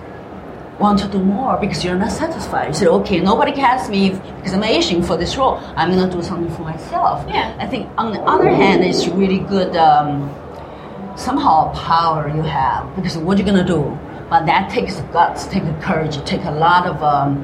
want 0.80 0.98
to 1.00 1.08
do 1.10 1.20
more 1.20 1.58
because 1.60 1.84
you're 1.84 1.98
not 1.98 2.12
satisfied. 2.12 2.70
You 2.70 2.74
say, 2.74 2.88
okay, 2.88 3.20
nobody 3.20 3.52
cast 3.52 3.92
me 3.92 4.12
because 4.12 4.54
I'm 4.54 4.64
Asian 4.64 5.04
for 5.04 5.18
this 5.18 5.36
role. 5.38 5.58
I'm 5.76 5.90
gonna 5.92 6.10
do 6.12 6.24
something 6.24 6.54
for 6.56 6.64
myself. 6.64 7.26
Yeah. 7.28 7.54
I 7.60 7.68
think 7.68 7.90
on 7.98 8.14
the 8.14 8.22
other 8.22 8.50
hand, 8.50 8.84
it's 8.84 9.08
really 9.08 9.40
good. 9.40 9.76
Um, 9.76 10.34
somehow 11.16 11.72
power 11.74 12.30
you 12.34 12.42
have 12.42 12.96
because 12.96 13.18
what 13.18 13.38
you're 13.38 13.46
gonna 13.46 13.66
do. 13.66 13.98
But 14.32 14.46
that 14.46 14.70
takes 14.72 14.96
guts, 15.16 15.46
takes 15.48 15.68
courage, 15.86 16.16
take 16.24 16.44
a 16.46 16.52
lot 16.52 16.88
of 16.88 17.04
um, 17.04 17.44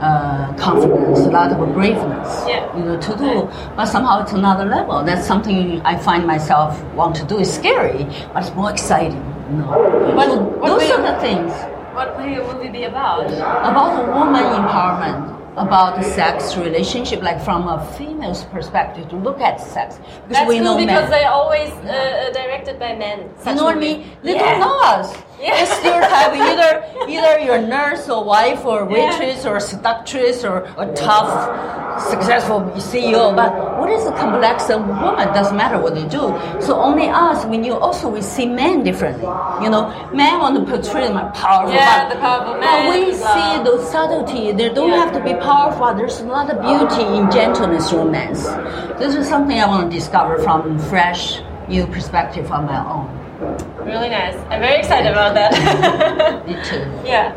uh, 0.00 0.52
confidence, 0.56 1.20
a 1.20 1.30
lot 1.30 1.52
of 1.52 1.58
braveness, 1.74 2.44
Yeah. 2.46 2.76
you 2.76 2.84
know, 2.84 3.00
to 3.00 3.16
do. 3.16 3.48
But 3.76 3.86
somehow 3.86 4.22
it's 4.22 4.32
another 4.32 4.64
level. 4.64 5.02
That's 5.04 5.24
something 5.26 5.80
I 5.82 5.96
find 5.96 6.26
myself 6.26 6.70
want 6.94 7.14
to 7.16 7.24
do. 7.24 7.38
It's 7.38 7.54
scary, 7.54 8.04
but 8.34 8.42
it's 8.44 8.54
more 8.54 8.70
exciting. 8.70 9.22
You 9.50 9.58
know. 9.58 10.12
What- 10.18 10.28
So 10.28 10.78
those 10.78 10.90
are 10.90 11.02
the 11.10 11.16
things 11.20 11.52
What 11.94 12.16
will 12.18 12.26
your 12.26 12.44
movie 12.52 12.68
be 12.68 12.84
about? 12.84 13.26
about 13.70 13.92
woman 14.14 14.44
empowerment, 14.60 15.22
about 15.56 16.04
sex 16.04 16.56
relationship, 16.56 17.22
like 17.22 17.40
from 17.40 17.66
a 17.68 17.78
female's 17.96 18.42
perspective, 18.54 19.08
to 19.08 19.16
look 19.16 19.40
at 19.40 19.60
sex 19.60 19.98
because 19.98 20.22
That's 20.30 20.48
we 20.48 20.56
cool 20.56 20.64
know 20.64 20.76
because 20.76 21.02
men. 21.08 21.10
they're 21.10 21.30
always 21.40 21.70
uh, 21.70 22.30
directed 22.40 22.78
by 22.78 22.94
men. 22.94 23.18
You 23.46 23.54
know 23.54 23.64
what 23.64 23.76
I 23.76 23.80
mean? 23.80 23.98
They 24.22 24.34
Yeah. 24.34 24.50
don't 24.50 24.60
know 24.66 24.78
us. 24.82 25.08
Yeah. 25.40 25.54
They 25.56 25.66
stereotype 25.66 26.32
either 26.34 26.84
either 27.08 27.38
you're 27.40 27.62
nurse 27.62 28.08
or 28.08 28.24
wife 28.24 28.64
or 28.64 28.84
waitress 28.84 29.46
or 29.46 29.60
seductress 29.60 30.44
or 30.44 30.66
a 30.76 30.92
tough, 30.94 32.02
successful 32.10 32.60
CEO. 32.76 33.34
But 33.34 33.78
what 33.78 33.90
is 33.90 34.04
the 34.04 34.12
complex 34.12 34.68
of 34.70 34.86
woman? 34.86 35.28
Doesn't 35.28 35.56
matter 35.56 35.80
what 35.80 35.94
they 35.94 36.02
do. 36.08 36.34
So 36.60 36.76
only 36.80 37.08
us, 37.08 37.44
when 37.46 37.62
you 37.64 37.74
also 37.74 38.08
we 38.08 38.20
see 38.20 38.46
men 38.46 38.82
differently. 38.82 39.26
You 39.62 39.70
know, 39.70 40.10
men 40.12 40.38
want 40.40 40.56
to 40.58 40.64
portray 40.70 41.06
them 41.06 41.32
powerful. 41.32 41.74
Yeah, 41.74 42.08
but, 42.08 42.14
the 42.14 42.20
powerful 42.20 42.54
man. 42.58 42.86
But 42.86 42.98
we 42.98 43.12
see 43.14 43.64
those 43.64 43.90
subtlety. 43.90 44.52
They 44.52 44.68
don't 44.74 44.90
Yeah. 44.90 45.04
have 45.04 45.12
to 45.12 45.20
be 45.22 45.34
powerful. 45.34 45.94
There's 45.94 46.20
a 46.20 46.24
lot 46.26 46.50
of 46.50 46.60
beauty 46.62 47.04
in 47.16 47.30
gentleness, 47.30 47.92
romance. 47.92 48.44
This 48.98 49.14
is 49.14 49.28
something 49.28 49.58
I 49.58 49.66
want 49.66 49.90
to 49.90 49.96
discover 49.96 50.38
from 50.38 50.78
fresh, 50.90 51.40
new 51.68 51.86
perspective 51.86 52.50
on 52.50 52.66
my 52.66 52.78
own. 52.84 53.17
Really 53.40 54.08
nice. 54.08 54.34
I'm 54.50 54.60
very 54.60 54.78
excited 54.80 55.12
about 55.12 55.34
that. 55.34 56.46
Me 56.46 56.54
too. 56.64 56.82
yeah. 57.08 57.32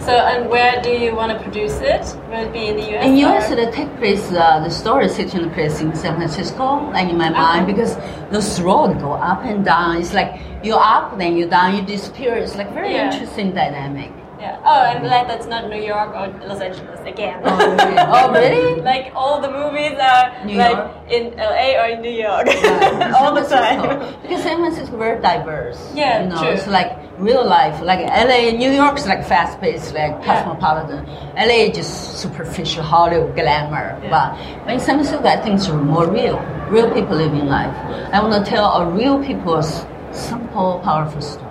So, 0.00 0.12
and 0.12 0.48
where 0.48 0.80
do 0.82 0.90
you 0.90 1.14
want 1.14 1.32
to 1.36 1.38
produce 1.42 1.78
it? 1.80 2.02
Will 2.28 2.44
it 2.46 2.52
be 2.52 2.66
in 2.66 2.76
the 2.76 2.96
US? 2.96 3.04
In 3.04 3.16
US, 3.18 3.50
it 3.50 3.72
take 3.72 3.94
place. 3.96 4.30
Uh, 4.32 4.60
the 4.60 4.70
story 4.70 5.06
is 5.06 5.16
taking 5.16 5.50
place 5.50 5.80
in 5.80 5.94
San 5.94 6.16
Francisco, 6.16 6.90
like 6.90 7.08
in 7.08 7.16
my 7.16 7.30
mind, 7.30 7.66
because 7.66 7.96
those 8.30 8.60
roads 8.60 9.00
go 9.00 9.12
up 9.12 9.44
and 9.44 9.64
down. 9.64 9.96
It's 9.98 10.14
like 10.14 10.40
you're 10.62 10.80
up, 10.80 11.16
then 11.18 11.36
you're 11.36 11.48
down, 11.48 11.76
you 11.76 11.82
disappear. 11.82 12.34
It's 12.34 12.56
like 12.56 12.72
very 12.74 12.94
Yeah. 12.94 13.12
interesting 13.12 13.52
dynamic. 13.52 14.12
Yeah. 14.38 14.60
Oh, 14.64 14.80
I'm 14.80 15.02
glad 15.02 15.28
that's 15.28 15.46
not 15.46 15.68
New 15.70 15.80
York 15.80 16.10
or 16.14 16.28
Los 16.46 16.60
Angeles 16.60 17.00
again. 17.06 17.40
Oh, 17.44 18.30
really? 18.32 18.80
Oh, 18.80 18.82
like 18.92 19.10
all 19.14 19.40
the 19.40 19.50
movies 19.50 19.98
are 19.98 20.44
New 20.44 20.56
like 20.58 20.76
York? 20.76 20.90
in 21.08 21.22
LA 21.36 21.68
or 21.80 21.86
in 21.94 22.02
New 22.02 22.10
York 22.10 22.46
Yeah, 22.46 23.14
all 23.18 23.34
the 23.34 23.42
time. 23.48 23.80
Because 24.22 24.42
San 24.42 24.58
Francisco 24.58 24.94
is 24.94 24.98
very 24.98 25.20
diverse. 25.22 25.80
Yeah, 25.94 26.22
you 26.22 26.28
know, 26.28 26.38
true. 26.38 26.48
it's 26.48 26.66
like 26.66 26.98
real 27.18 27.46
life. 27.46 27.80
Like 27.82 28.00
LA, 28.06 28.50
New 28.56 28.70
York 28.70 28.98
is 28.98 29.06
like 29.06 29.24
fast 29.26 29.58
paced, 29.60 29.94
like 29.94 30.22
cosmopolitan. 30.22 31.06
LA 31.36 31.70
is 31.72 31.76
just 31.76 32.18
superficial 32.18 32.82
Hollywood 32.82 33.34
glamour. 33.34 33.98
Yeah. 34.02 34.10
But, 34.10 34.64
but 34.64 34.74
in 34.74 34.80
San 34.80 34.96
Francisco, 34.96 35.26
I 35.26 35.40
think 35.40 35.56
it's 35.56 35.68
more 35.68 36.10
real. 36.10 36.38
Real 36.68 36.92
people 36.92 37.16
living 37.16 37.46
life. 37.46 37.74
I 38.12 38.20
want 38.20 38.44
to 38.44 38.50
tell 38.50 38.66
a 38.82 38.90
real 38.90 39.22
people's 39.24 39.86
simple, 40.12 40.80
powerful 40.84 41.20
story. 41.22 41.45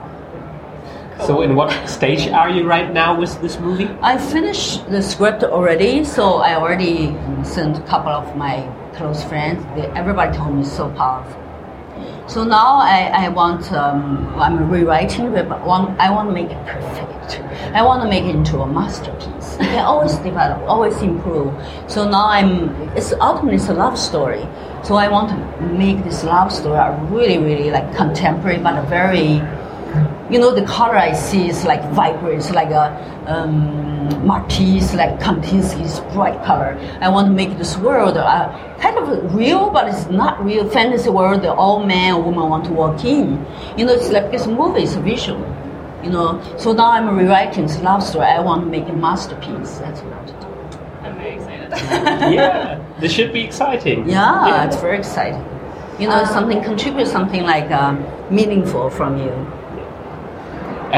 So, 1.23 1.41
in 1.41 1.55
what 1.55 1.71
stage 1.87 2.27
are 2.27 2.49
you 2.49 2.67
right 2.67 2.91
now 2.91 3.17
with 3.17 3.41
this 3.41 3.57
movie? 3.59 3.89
I 4.01 4.17
finished 4.17 4.89
the 4.89 5.01
script 5.01 5.43
already, 5.43 6.03
so 6.03 6.35
I 6.35 6.55
already 6.55 7.15
sent 7.43 7.77
a 7.77 7.81
couple 7.81 8.11
of 8.11 8.35
my 8.35 8.69
close 8.95 9.23
friends. 9.23 9.63
They, 9.75 9.87
everybody 9.97 10.37
told 10.37 10.55
me 10.55 10.61
it's 10.61 10.71
so 10.71 10.89
powerful. 10.91 11.41
So 12.27 12.43
now 12.43 12.77
I, 12.77 13.25
I 13.25 13.29
want, 13.29 13.71
um, 13.71 14.27
I'm 14.35 14.69
rewriting 14.69 15.33
it, 15.33 15.47
but 15.47 15.65
want, 15.65 15.99
I 15.99 16.11
want 16.11 16.29
to 16.29 16.33
make 16.33 16.49
it 16.49 16.65
perfect. 16.65 17.39
I 17.73 17.81
want 17.81 18.03
to 18.03 18.09
make 18.09 18.25
it 18.25 18.35
into 18.35 18.59
a 18.59 18.67
masterpiece. 18.67 19.57
I 19.59 19.79
always 19.79 20.15
develop, 20.17 20.61
always 20.67 21.01
improve. 21.01 21.53
So 21.87 22.07
now 22.09 22.27
I'm, 22.27 22.69
it's 22.97 23.13
ultimately 23.13 23.55
it's 23.55 23.69
a 23.69 23.73
love 23.73 23.97
story. 23.97 24.45
So 24.83 24.95
I 24.95 25.07
want 25.07 25.29
to 25.29 25.65
make 25.67 26.03
this 26.03 26.23
love 26.23 26.51
story 26.51 26.77
a 26.77 26.97
really, 27.09 27.37
really 27.37 27.71
like 27.71 27.95
contemporary, 27.95 28.57
but 28.57 28.77
a 28.77 28.87
very, 28.87 29.41
you 30.29 30.39
know, 30.39 30.53
the 30.53 30.65
color 30.65 30.95
I 30.97 31.13
see 31.13 31.49
is 31.49 31.65
like 31.65 31.83
vibrant, 31.91 32.37
it's 32.37 32.51
like 32.51 32.69
a 32.69 32.93
um, 33.27 34.25
Matisse, 34.25 34.93
like 34.93 35.19
Kandinsky's 35.19 35.99
bright 36.13 36.43
color. 36.43 36.77
I 37.01 37.09
want 37.09 37.27
to 37.27 37.33
make 37.33 37.57
this 37.57 37.77
world 37.77 38.17
uh, 38.17 38.49
kind 38.79 38.97
of 38.97 39.35
real, 39.35 39.69
but 39.69 39.87
it's 39.87 40.07
not 40.07 40.43
real 40.43 40.67
fantasy 40.69 41.09
world 41.09 41.43
that 41.43 41.53
all 41.53 41.85
man 41.85 42.15
and 42.15 42.25
woman 42.25 42.49
want 42.49 42.65
to 42.65 42.71
walk 42.71 43.03
in. 43.05 43.45
You 43.77 43.85
know, 43.85 43.93
it's 43.93 44.09
like 44.09 44.31
this 44.31 44.47
movie 44.47 44.83
is 44.83 44.95
visual. 44.95 45.39
You 46.03 46.11
know, 46.11 46.41
so 46.57 46.71
now 46.71 46.91
I'm 46.91 47.17
rewriting 47.17 47.65
this 47.65 47.79
love 47.81 48.03
story. 48.03 48.25
I 48.25 48.39
want 48.39 48.61
to 48.61 48.67
make 48.67 48.87
a 48.87 48.93
masterpiece. 48.93 49.77
That's 49.79 50.01
what 50.01 50.13
I 50.13 50.17
want 50.17 50.27
to 50.27 50.33
do. 50.33 50.77
I'm 51.01 51.15
very 51.15 51.35
excited. 51.35 51.71
yeah, 52.33 52.95
this 52.99 53.11
should 53.11 53.33
be 53.33 53.41
exciting. 53.41 54.07
Yeah, 54.07 54.65
it's 54.65 54.75
very 54.75 54.97
exciting. 54.97 55.43
You 55.99 56.09
know, 56.09 56.25
something 56.25 56.61
contribute 56.63 57.07
something 57.07 57.43
like 57.43 57.71
um, 57.71 58.05
meaningful 58.29 58.89
from 58.89 59.17
you. 59.17 59.31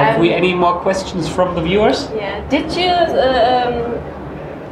Have 0.03 0.19
we 0.19 0.33
any 0.33 0.53
more 0.53 0.79
questions 0.79 1.27
from 1.29 1.55
the 1.55 1.61
viewers? 1.61 2.09
yeah. 2.15 2.47
Did 2.49 2.71
you? 2.75 2.89
Uh, 2.89 3.95
um, 3.97 4.17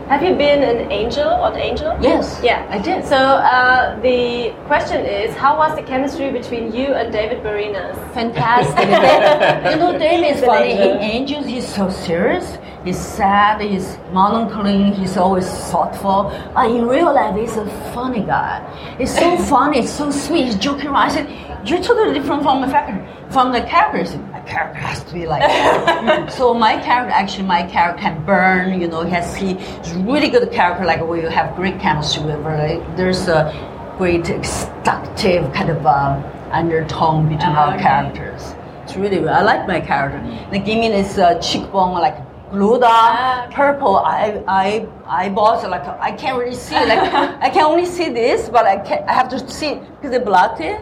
have 0.07 0.21
you 0.21 0.35
been 0.35 0.61
an 0.61 0.91
angel 0.91 1.27
or 1.27 1.49
the 1.51 1.57
angel? 1.59 1.97
Yes, 1.99 2.39
Yeah, 2.43 2.67
I 2.69 2.77
did. 2.77 3.03
So 3.05 3.15
uh, 3.17 3.99
the 4.01 4.53
question 4.67 5.03
is, 5.03 5.33
how 5.35 5.57
was 5.57 5.75
the 5.75 5.81
chemistry 5.81 6.29
between 6.31 6.71
you 6.75 6.93
and 6.93 7.11
David 7.11 7.41
Boreanaz? 7.41 7.95
Fantastic. 8.13 8.85
you 9.71 9.77
know, 9.79 9.97
David 9.97 10.35
is 10.37 10.43
funny. 10.45 10.73
angel. 10.73 10.91
In 10.91 11.01
Angels, 11.01 11.45
he's 11.47 11.67
so 11.67 11.89
serious. 11.89 12.57
He's 12.83 12.99
sad. 12.99 13.61
He's 13.61 13.97
melancholy. 14.13 14.91
He's 14.93 15.17
always 15.17 15.49
thoughtful. 15.71 16.31
But 16.53 16.69
in 16.69 16.85
real 16.87 17.11
life, 17.11 17.35
he's 17.35 17.57
a 17.57 17.65
funny 17.95 18.21
guy. 18.21 18.61
He's 18.99 19.11
so 19.17 19.35
funny. 19.49 19.79
It's 19.79 19.89
so 19.91 20.11
sweet. 20.11 20.45
He's 20.45 20.55
joking 20.55 20.89
around. 20.89 21.17
"You're 21.65 21.81
totally 21.81 22.13
different 22.13 22.43
from 22.43 22.61
the 22.61 22.67
fact, 22.67 22.91
from 23.33 23.51
the 23.51 23.61
character." 23.61 23.97
He 23.99 24.05
said, 24.05 24.31
My 24.31 24.39
character 24.41 24.79
has 24.79 25.03
to 25.03 25.13
be 25.13 25.25
like 25.25 25.41
that. 25.41 26.31
so 26.37 26.53
my 26.53 26.73
character, 26.87 27.11
actually, 27.13 27.47
my 27.47 27.63
character 27.63 28.01
can 28.03 28.23
burn. 28.25 28.79
You 28.81 28.87
know, 28.87 29.03
he 29.03 29.11
has 29.11 29.35
he, 29.35 29.53
he's 29.55 29.93
really 30.11 30.29
good 30.29 30.51
character. 30.51 30.85
Like 30.85 31.01
we 31.05 31.21
have 31.21 31.55
great 31.55 31.79
chemistry 31.79 32.23
with. 32.23 32.39
Like, 32.43 32.81
there's 32.95 33.27
a 33.27 33.41
great 33.97 34.25
seductive 34.45 35.51
kind 35.53 35.69
of 35.69 35.85
um, 35.85 36.23
undertone 36.51 37.23
between 37.29 37.55
Ah, 37.55 37.67
our 37.69 37.73
okay. 37.75 37.83
characters. 37.83 38.55
It's 38.83 38.95
really, 38.95 39.27
I 39.27 39.41
like 39.41 39.67
my 39.67 39.79
character. 39.81 40.19
The 40.51 40.59
me 40.59 40.89
this 40.89 41.17
uh, 41.17 41.39
cheekbone 41.39 41.93
like 41.93 42.17
glued 42.51 42.83
on, 42.83 42.91
Ah, 42.91 43.47
purple 43.51 43.97
eye, 43.97 44.43
eye, 44.47 44.87
eyeballs. 45.07 45.63
Like 45.63 45.85
I 45.87 46.11
can't 46.11 46.37
really 46.37 46.55
see. 46.55 46.75
Like 46.75 46.99
I 47.45 47.49
can 47.49 47.63
only 47.65 47.85
see 47.85 48.09
this, 48.09 48.49
but 48.49 48.65
I 48.65 48.77
can 48.77 49.03
I 49.09 49.13
have 49.13 49.29
to 49.29 49.39
see 49.49 49.75
because 49.75 50.11
they 50.11 50.19
blocked 50.19 50.61
it. 50.61 50.79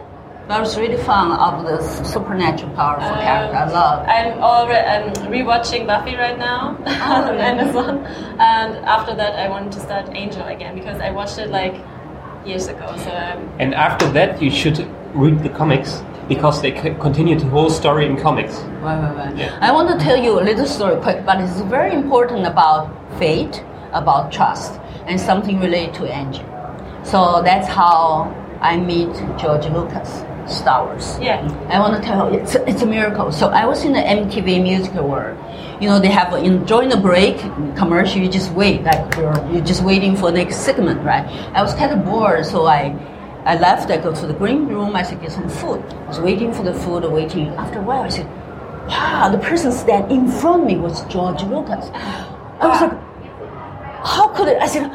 That 0.48 0.60
was 0.60 0.76
really 0.76 1.02
fun 1.02 1.32
of 1.32 1.64
the 1.64 1.80
supernatural 2.04 2.70
powerful 2.74 3.16
character. 3.16 3.56
I 3.56 3.70
love. 3.70 4.06
I'm 4.06 4.42
already 4.42 4.86
I'm 4.86 5.12
rewatching 5.32 5.86
Buffy 5.86 6.16
right 6.16 6.38
now 6.38 6.76
on 6.86 7.38
Amazon, 7.38 8.04
and 8.38 8.76
after 8.84 9.14
that 9.14 9.34
I 9.38 9.48
wanted 9.48 9.72
to 9.72 9.80
start 9.80 10.10
Angel 10.14 10.46
again 10.46 10.74
because 10.74 11.00
I 11.00 11.10
watched 11.10 11.38
it 11.38 11.48
like 11.50 11.74
years 12.44 12.66
ago. 12.68 12.94
So 12.98 13.10
um, 13.16 13.48
And 13.58 13.74
after 13.74 14.06
that, 14.12 14.42
you 14.42 14.50
should 14.50 14.86
read 15.14 15.42
the 15.42 15.48
comics 15.48 16.02
because 16.28 16.60
they 16.60 16.72
c- 16.78 16.94
continue 17.00 17.38
the 17.38 17.46
whole 17.46 17.70
story 17.70 18.04
in 18.04 18.16
comics. 18.18 18.54
Right, 18.82 19.00
right, 19.00 19.16
right. 19.16 19.36
Yeah. 19.36 19.58
I 19.62 19.72
want 19.72 19.88
to 19.98 20.04
tell 20.04 20.16
you 20.22 20.38
a 20.40 20.44
little 20.44 20.66
story 20.66 21.00
quick, 21.00 21.24
but 21.24 21.40
it's 21.40 21.60
very 21.62 21.94
important 21.94 22.46
about 22.46 22.90
fate, 23.18 23.64
about 23.92 24.30
trust, 24.30 24.78
and 25.06 25.18
something 25.18 25.58
related 25.58 25.94
to 25.94 26.06
Angel. 26.06 26.44
So 27.02 27.40
that's 27.42 27.66
how 27.68 28.30
I 28.60 28.76
meet 28.76 29.12
George 29.38 29.66
Lucas, 29.66 30.22
Star 30.48 30.86
Wars. 30.86 31.18
Yeah. 31.20 31.40
I 31.70 31.78
want 31.78 32.00
to 32.00 32.06
tell 32.06 32.32
you, 32.32 32.40
it's 32.40 32.54
a, 32.54 32.68
it's 32.68 32.82
a 32.82 32.86
miracle. 32.86 33.32
So 33.32 33.48
I 33.48 33.66
was 33.66 33.84
in 33.84 33.92
the 33.92 34.00
MTV 34.00 34.62
musical 34.62 35.08
world. 35.08 35.38
You 35.80 35.88
know, 35.88 35.98
they 35.98 36.08
have 36.08 36.32
uh, 36.32 36.36
in, 36.36 36.64
during 36.64 36.88
the 36.88 36.96
break 36.96 37.38
commercial, 37.76 38.20
you 38.20 38.28
just 38.28 38.52
wait, 38.52 38.82
like 38.82 39.16
you're, 39.16 39.34
you're 39.50 39.64
just 39.64 39.82
waiting 39.82 40.16
for 40.16 40.30
the 40.30 40.38
next 40.38 40.58
segment, 40.58 41.02
right? 41.02 41.26
I 41.54 41.62
was 41.62 41.74
kind 41.74 41.92
of 41.92 42.04
bored, 42.04 42.46
so 42.46 42.66
I 42.66 42.96
I 43.44 43.56
left. 43.58 43.90
I 43.90 43.98
go 43.98 44.14
to 44.14 44.26
the 44.26 44.32
green 44.32 44.66
room. 44.66 44.96
I 44.96 45.02
said, 45.02 45.20
get 45.20 45.32
some 45.32 45.48
food. 45.48 45.82
I 45.92 46.08
was 46.08 46.18
waiting 46.18 46.52
for 46.52 46.62
the 46.62 46.72
food, 46.72 47.04
waiting. 47.04 47.48
After 47.48 47.80
a 47.80 47.82
while, 47.82 48.02
I 48.02 48.08
said, 48.08 48.26
wow, 48.88 49.28
the 49.30 49.38
person 49.38 49.70
standing 49.70 50.20
in 50.20 50.28
front 50.28 50.62
of 50.62 50.66
me 50.66 50.76
was 50.76 51.04
George 51.06 51.42
Lucas. 51.42 51.90
I 51.92 52.66
was 52.66 52.80
ah. 52.80 52.86
like, 52.86 54.06
how 54.06 54.28
could 54.28 54.48
it? 54.48 54.62
I 54.62 54.66
said, 54.66 54.90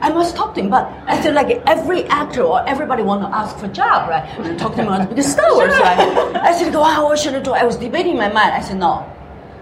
I 0.00 0.10
must 0.12 0.36
talk 0.36 0.54
to 0.54 0.60
him, 0.60 0.70
but 0.70 0.86
I 1.06 1.20
said 1.22 1.34
like 1.34 1.62
every 1.66 2.04
actor 2.04 2.42
or 2.42 2.66
everybody 2.68 3.02
want 3.02 3.22
to 3.22 3.28
ask 3.28 3.58
for 3.58 3.68
job, 3.68 4.08
right? 4.08 4.24
And 4.40 4.58
talk 4.58 4.74
to 4.74 4.82
him 4.82 4.88
about 4.88 5.08
because 5.08 5.32
Star 5.32 5.52
Wars, 5.54 5.72
right? 5.78 5.98
I 6.36 6.52
said, 6.52 6.74
wow, 6.74 7.04
what 7.04 7.18
should 7.18 7.34
I 7.34 7.40
do? 7.40 7.52
I 7.52 7.64
was 7.64 7.76
debating 7.76 8.16
my 8.16 8.28
mind. 8.28 8.52
I 8.52 8.60
said, 8.60 8.78
no, 8.78 9.10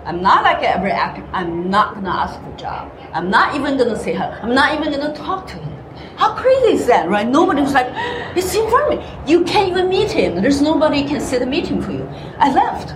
I'm 0.05 0.21
not 0.21 0.43
like 0.43 0.63
every 0.63 0.91
actor. 0.91 1.27
I'm 1.33 1.71
not 1.71 1.95
gonna 1.95 2.11
ask 2.11 2.41
for 2.43 2.57
job. 2.57 2.93
I'm 3.13 3.31
not 3.31 3.55
even 3.55 3.79
gonna 3.79 3.99
say 3.99 4.13
hello. 4.13 4.37
I'm 4.43 4.55
not 4.55 4.79
even 4.79 4.93
gonna 4.93 5.15
talk 5.15 5.47
to 5.49 5.55
him. 5.55 5.71
How 6.17 6.35
crazy 6.35 6.75
is 6.75 6.87
that, 6.87 7.09
right? 7.09 7.27
Nobody 7.27 7.63
was 7.63 7.73
like, 7.73 7.87
it's 8.37 8.55
in 8.55 8.69
front 8.69 8.93
of 8.93 8.99
me. 8.99 9.33
You 9.33 9.45
can't 9.45 9.69
even 9.69 9.89
meet 9.89 10.11
him. 10.11 10.41
There's 10.43 10.61
nobody 10.61 11.05
can 11.05 11.21
set 11.21 11.43
a 11.43 11.47
meeting 11.47 11.81
for 11.81 11.93
you. 11.93 12.09
I 12.39 12.53
left. 12.53 12.95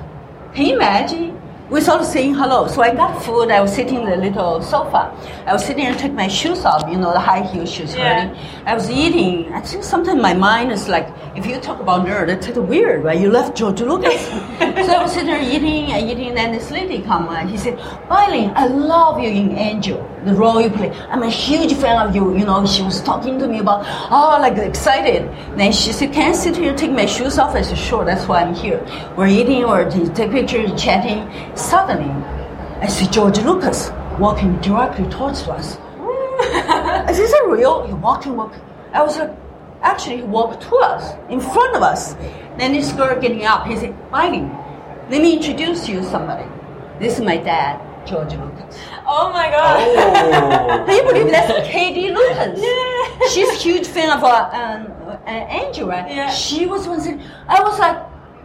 Can 0.54 0.66
you 0.66 0.76
imagine? 0.76 1.37
Without 1.70 2.02
saying 2.02 2.34
hello. 2.34 2.66
So 2.66 2.80
I 2.80 2.94
got 2.94 3.22
food. 3.22 3.50
I 3.50 3.60
was 3.60 3.74
sitting 3.74 4.00
in 4.00 4.08
the 4.08 4.16
little 4.16 4.62
sofa. 4.62 5.12
I 5.46 5.52
was 5.52 5.62
sitting 5.66 5.84
and 5.84 5.98
took 5.98 6.12
my 6.12 6.26
shoes 6.26 6.64
off, 6.64 6.88
you 6.90 6.96
know, 6.96 7.12
the 7.12 7.20
high 7.20 7.42
heel 7.42 7.66
shoes 7.66 7.94
Yeah. 7.94 8.24
hurting. 8.24 8.38
I 8.64 8.74
was 8.74 8.90
eating. 8.90 9.52
I 9.52 9.60
think 9.60 9.84
sometimes 9.84 10.22
my 10.22 10.32
mind 10.32 10.72
is 10.72 10.88
like, 10.88 11.08
if 11.36 11.44
you 11.44 11.60
talk 11.60 11.78
about 11.80 12.06
nerd, 12.06 12.30
it's 12.30 12.46
kind 12.46 12.56
of 12.56 12.68
weird, 12.70 13.04
right? 13.04 13.20
You 13.20 13.30
left 13.30 13.54
George 13.54 13.82
Lucas. 13.82 14.18
so 14.28 14.92
I 14.96 15.02
was 15.02 15.12
sitting 15.12 15.26
there 15.28 15.42
eating 15.42 15.92
and 15.92 16.10
eating, 16.10 16.38
and 16.38 16.54
this 16.54 16.70
lady 16.70 17.02
come 17.02 17.28
and 17.28 17.50
he 17.50 17.58
said, 17.58 17.78
Eileen, 18.10 18.50
I 18.56 18.66
love 18.66 19.20
you 19.20 19.28
in 19.28 19.50
Angel, 19.58 20.00
the 20.28 20.34
role 20.34 20.60
you 20.60 20.70
play. 20.70 20.90
I'm 21.10 21.22
a 21.22 21.30
huge 21.30 21.74
fan 21.74 22.06
of 22.06 22.14
you. 22.14 22.36
You 22.36 22.44
know, 22.44 22.64
she 22.66 22.82
was 22.82 23.00
talking 23.02 23.38
to 23.38 23.48
me 23.48 23.58
about, 23.58 23.84
oh, 24.10 24.38
like 24.40 24.58
excited. 24.58 25.28
Then 25.58 25.72
she 25.72 25.92
said, 25.92 26.12
can 26.12 26.30
I 26.30 26.32
sit 26.32 26.56
here, 26.56 26.74
take 26.76 26.92
my 26.92 27.06
shoes 27.06 27.38
off? 27.38 27.54
I 27.54 27.62
said, 27.62 27.78
sure, 27.78 28.04
that's 28.04 28.28
why 28.28 28.42
I'm 28.42 28.54
here. 28.54 28.80
We're 29.16 29.26
eating 29.26 29.62
to 29.62 30.12
take 30.14 30.30
pictures, 30.30 30.80
chatting. 30.80 31.28
Suddenly, 31.56 32.10
I 32.80 32.86
see 32.86 33.06
George 33.08 33.38
Lucas 33.38 33.90
walking 34.18 34.60
directly 34.60 35.08
towards 35.08 35.42
us. 35.48 35.76
Is 37.18 37.30
that 37.32 37.46
real? 37.48 37.86
He 37.86 37.92
walking, 37.94 38.36
walking. 38.36 38.60
I 38.92 39.02
was 39.02 39.16
like, 39.18 39.34
actually, 39.82 40.18
he 40.18 40.22
walked 40.22 40.62
to 40.62 40.76
us, 40.76 41.14
in 41.28 41.40
front 41.40 41.76
of 41.76 41.82
us. 41.82 42.14
Then 42.58 42.72
this 42.72 42.92
girl 42.92 43.20
getting 43.20 43.44
up, 43.44 43.66
he 43.66 43.76
said, 43.76 43.96
Eileen, 44.12 44.48
let 45.10 45.22
me 45.22 45.36
introduce 45.36 45.88
you 45.88 46.00
to 46.00 46.04
somebody. 46.04 46.48
This 46.98 47.18
is 47.18 47.24
my 47.24 47.36
dad, 47.36 47.80
George 48.08 48.32
Lucas. 48.32 48.78
oh 49.06 49.30
my 49.34 49.50
god. 49.50 49.86
Oh. 49.86 50.84
Can 50.86 50.96
you 50.96 51.12
believe 51.12 51.30
that's 51.30 51.68
Katie 51.70 52.10
Lucas? 52.10 52.58
Yeah. 52.58 53.28
She's 53.28 53.50
a 53.50 53.54
huge 53.54 53.86
fan 53.86 54.10
of 54.16 54.24
uh, 54.24 54.48
um, 54.50 54.90
uh, 55.26 55.30
Angel, 55.30 55.88
right? 55.88 56.10
Yeah. 56.10 56.30
She 56.30 56.64
was 56.64 56.88
one 56.88 57.02
saying, 57.02 57.22
I 57.48 57.62
was 57.62 57.78
like, 57.78 57.98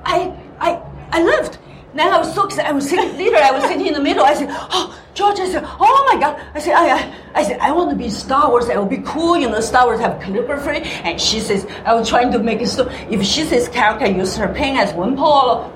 I, 0.04 0.36
I, 0.60 0.82
I 1.12 1.24
left. 1.24 1.60
Then 1.96 2.12
I 2.12 2.18
was 2.18 2.34
so 2.34 2.46
excited. 2.46 2.68
I 2.68 2.74
was 2.74 2.90
sitting, 2.90 3.16
literally, 3.18 3.44
I 3.44 3.52
was 3.52 3.64
sitting 3.64 3.86
in 3.86 3.94
the 3.94 4.02
middle. 4.02 4.26
I 4.26 4.34
said, 4.34 4.50
oh, 4.52 5.00
George, 5.14 5.40
I 5.40 5.48
said, 5.48 5.64
oh 5.64 6.12
my 6.12 6.20
God. 6.20 6.42
I 6.56 6.60
said, 6.60 6.74
I, 6.74 6.98
I, 6.98 7.16
I 7.36 7.44
said, 7.44 7.60
I 7.60 7.72
want 7.72 7.92
to 7.92 7.96
be 7.96 8.10
Star 8.10 8.50
Wars. 8.50 8.68
It 8.68 8.76
will 8.76 8.86
be 8.86 9.02
cool. 9.06 9.38
You 9.38 9.48
know, 9.50 9.62
Star 9.62 9.86
Wars 9.86 10.02
have 10.02 10.20
calligraphy. 10.20 10.82
And 11.06 11.22
she 11.22 11.40
says, 11.40 11.66
I 11.86 11.94
was 11.94 12.10
trying 12.10 12.32
to 12.34 12.40
make 12.40 12.62
it 12.62 12.68
so, 12.68 12.90
if 13.10 13.24
she 13.24 13.44
says 13.44 13.70
character 13.70 14.08
use 14.08 14.36
her 14.36 14.52
pen 14.54 14.76
as 14.76 14.94
weapon, 14.94 15.16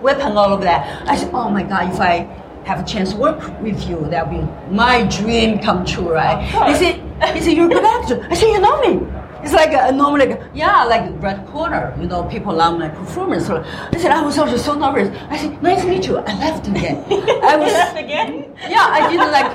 weapon, 0.01 0.35
all 0.35 0.51
of 0.51 0.61
that. 0.61 1.07
I 1.07 1.15
said, 1.15 1.31
oh 1.33 1.49
my 1.49 1.63
God, 1.63 1.93
if 1.93 2.01
I 2.01 2.25
have 2.67 2.79
a 2.81 2.83
chance 2.83 3.11
to 3.13 3.17
work 3.17 3.39
with 3.61 3.87
you, 3.87 4.05
that'll 4.09 4.29
be 4.29 4.43
my 4.69 5.03
dream 5.07 5.59
come 5.59 5.85
true, 5.85 6.11
right? 6.13 6.37
He 6.69 6.75
said, 6.75 7.33
he 7.33 7.41
said, 7.41 7.53
you're 7.53 7.65
a 7.65 7.69
good 7.69 7.85
actor. 7.85 8.27
I 8.29 8.35
said, 8.35 8.47
you 8.47 8.59
know 8.59 8.79
me. 8.81 9.07
It's 9.43 9.53
like 9.53 9.71
a, 9.71 9.91
normally, 9.93 10.27
like, 10.27 10.41
yeah, 10.53 10.83
like 10.83 11.09
Red 11.23 11.47
Corner, 11.47 11.95
you 12.01 12.07
know, 12.07 12.23
people 12.25 12.53
love 12.53 12.77
my 12.77 12.89
performance. 12.89 13.47
So 13.47 13.63
I 13.63 13.97
said, 13.97 14.11
I 14.11 14.21
was 14.21 14.37
also 14.37 14.57
so 14.57 14.77
nervous. 14.77 15.15
I 15.29 15.37
said, 15.37 15.63
nice 15.63 15.81
to 15.83 15.87
meet 15.87 16.05
you. 16.07 16.17
I 16.17 16.33
left 16.39 16.67
again. 16.67 16.97
I 17.09 17.55
was, 17.55 17.71
left 17.71 17.97
again? 17.97 18.53
yeah, 18.67 18.85
I 18.89 19.09
didn't 19.09 19.31
like, 19.31 19.51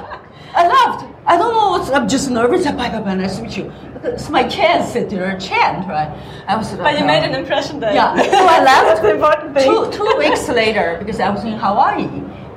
I 0.55 0.67
left. 0.69 1.05
I 1.27 1.37
don't 1.37 1.53
know 1.53 1.71
what's, 1.71 1.91
I'm 1.91 2.09
just 2.09 2.31
nervous. 2.31 2.65
Bye, 2.65 2.89
bye, 2.89 3.01
bye, 3.01 3.15
nice 3.15 3.37
to 3.37 3.43
meet 3.43 3.57
you. 3.57 3.71
It's 4.03 4.31
my 4.31 4.45
chance, 4.49 4.93
sitting 4.93 5.19
there, 5.19 5.39
chant, 5.39 5.87
right? 5.89 6.11
I 6.49 6.57
was 6.57 6.73
But 6.73 6.99
you 6.99 7.05
uh, 7.05 7.07
made 7.07 7.25
an 7.25 7.35
impression 7.35 7.79
then. 7.79 7.95
yeah, 7.95 8.17
so 8.17 8.47
I 8.57 8.65
left. 8.65 9.05
Important 9.17 9.55
thing. 9.55 9.65
Two, 9.65 9.93
two 9.93 10.15
weeks 10.19 10.49
later, 10.49 10.97
because 10.99 11.21
I 11.21 11.29
was 11.31 11.45
in 11.45 11.53
Hawaii 11.53 12.09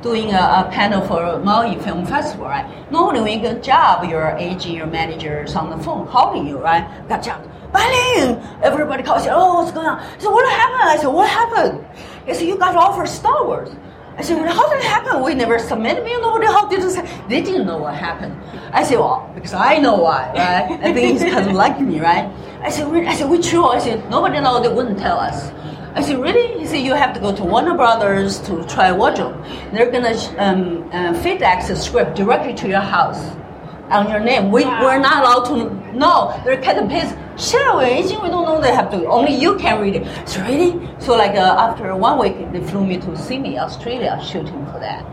doing 0.05 0.31
a, 0.31 0.37
a 0.37 0.69
panel 0.71 1.01
for 1.07 1.39
Maui 1.39 1.79
Film 1.79 2.05
Festival, 2.05 2.45
right? 2.45 2.65
Normally, 2.91 3.21
when 3.21 3.33
you 3.33 3.39
get 3.39 3.57
a 3.57 3.59
job, 3.59 4.07
your 4.07 4.37
agent, 4.37 4.75
your 4.75 4.85
manager 4.85 5.43
is 5.43 5.55
on 5.55 5.71
the 5.75 5.83
phone 5.83 6.07
calling 6.07 6.45
you, 6.45 6.59
right? 6.59 6.85
Got 7.09 7.23
job. 7.23 7.41
Eileen! 7.73 8.37
Everybody 8.61 9.01
calls 9.01 9.25
you, 9.25 9.31
oh, 9.33 9.55
what's 9.55 9.71
going 9.71 9.87
on? 9.87 9.99
Said, 10.19 10.29
what 10.29 10.47
happened? 10.47 10.89
I 10.89 10.97
said, 10.97 11.07
what 11.07 11.27
happened? 11.27 11.85
He 12.27 12.35
said, 12.35 12.47
you 12.47 12.55
got 12.55 12.75
offered 12.75 13.07
Star 13.07 13.45
Wars. 13.47 13.69
I 14.15 14.21
said, 14.21 14.37
well, 14.39 14.53
how 14.53 14.69
did 14.69 14.77
it 14.77 14.85
happen? 14.85 15.23
We 15.23 15.33
never 15.33 15.57
submitted 15.57 16.05
me. 16.05 16.13
Nobody, 16.21 16.45
how 16.45 16.67
did 16.69 16.83
happen? 16.83 17.27
They 17.27 17.41
didn't 17.41 17.65
know 17.65 17.79
what 17.79 17.95
happened. 17.95 18.39
I 18.71 18.83
said, 18.83 18.99
well, 18.99 19.29
because 19.33 19.55
I 19.55 19.79
know 19.79 19.97
why, 19.97 20.31
right? 20.35 20.79
I 20.83 20.93
think 20.93 21.19
he's 21.19 21.33
kind 21.33 21.49
of 21.49 21.55
like 21.55 21.81
me, 21.81 21.99
right? 21.99 22.31
I 22.61 22.69
said, 22.69 22.91
really? 22.91 23.07
I 23.07 23.15
said, 23.15 23.27
we 23.27 23.41
true. 23.41 23.65
I 23.65 23.79
said, 23.79 24.07
nobody 24.11 24.39
know. 24.39 24.61
They 24.61 24.69
wouldn't 24.69 24.99
tell 24.99 25.17
us. 25.17 25.49
I 25.95 26.01
said, 26.01 26.19
really? 26.19 26.59
He 26.59 26.65
said, 26.65 26.79
you 26.79 26.93
have 26.93 27.13
to 27.13 27.21
go 27.21 27.33
to 27.33 27.43
Warner 27.43 27.73
Brothers 27.73 28.39
to 28.41 28.65
try 28.65 28.91
wardrobe. 28.91 29.41
They're 29.71 29.89
gonna 29.89 30.13
um, 30.37 30.83
uh, 30.91 31.13
FedEx 31.23 31.69
the 31.69 31.75
script 31.77 32.17
directly 32.17 32.53
to 32.55 32.67
your 32.67 32.81
house 32.81 33.33
on 33.89 34.09
your 34.09 34.19
name. 34.19 34.51
We, 34.51 34.65
we're 34.65 34.99
not 34.99 35.23
allowed 35.23 35.45
to 35.45 35.97
know. 35.97 36.39
They're 36.43 36.61
kind 36.61 36.79
of 36.79 36.89
pissed. 36.89 37.15
Share 37.37 37.75
we 37.77 38.29
don't 38.29 38.45
know 38.45 38.61
they 38.61 38.73
have 38.73 38.89
to. 38.91 39.05
Only 39.07 39.35
you 39.35 39.57
can 39.57 39.81
read 39.81 39.95
it. 39.95 40.27
So 40.27 40.41
really? 40.41 40.89
So 40.99 41.15
like 41.15 41.35
uh, 41.35 41.55
after 41.59 41.95
one 41.95 42.19
week, 42.19 42.51
they 42.51 42.61
flew 42.61 42.85
me 42.85 42.97
to 42.97 43.17
Sydney, 43.17 43.57
Australia, 43.57 44.19
shooting 44.23 44.65
for 44.67 44.79
that. 44.79 45.05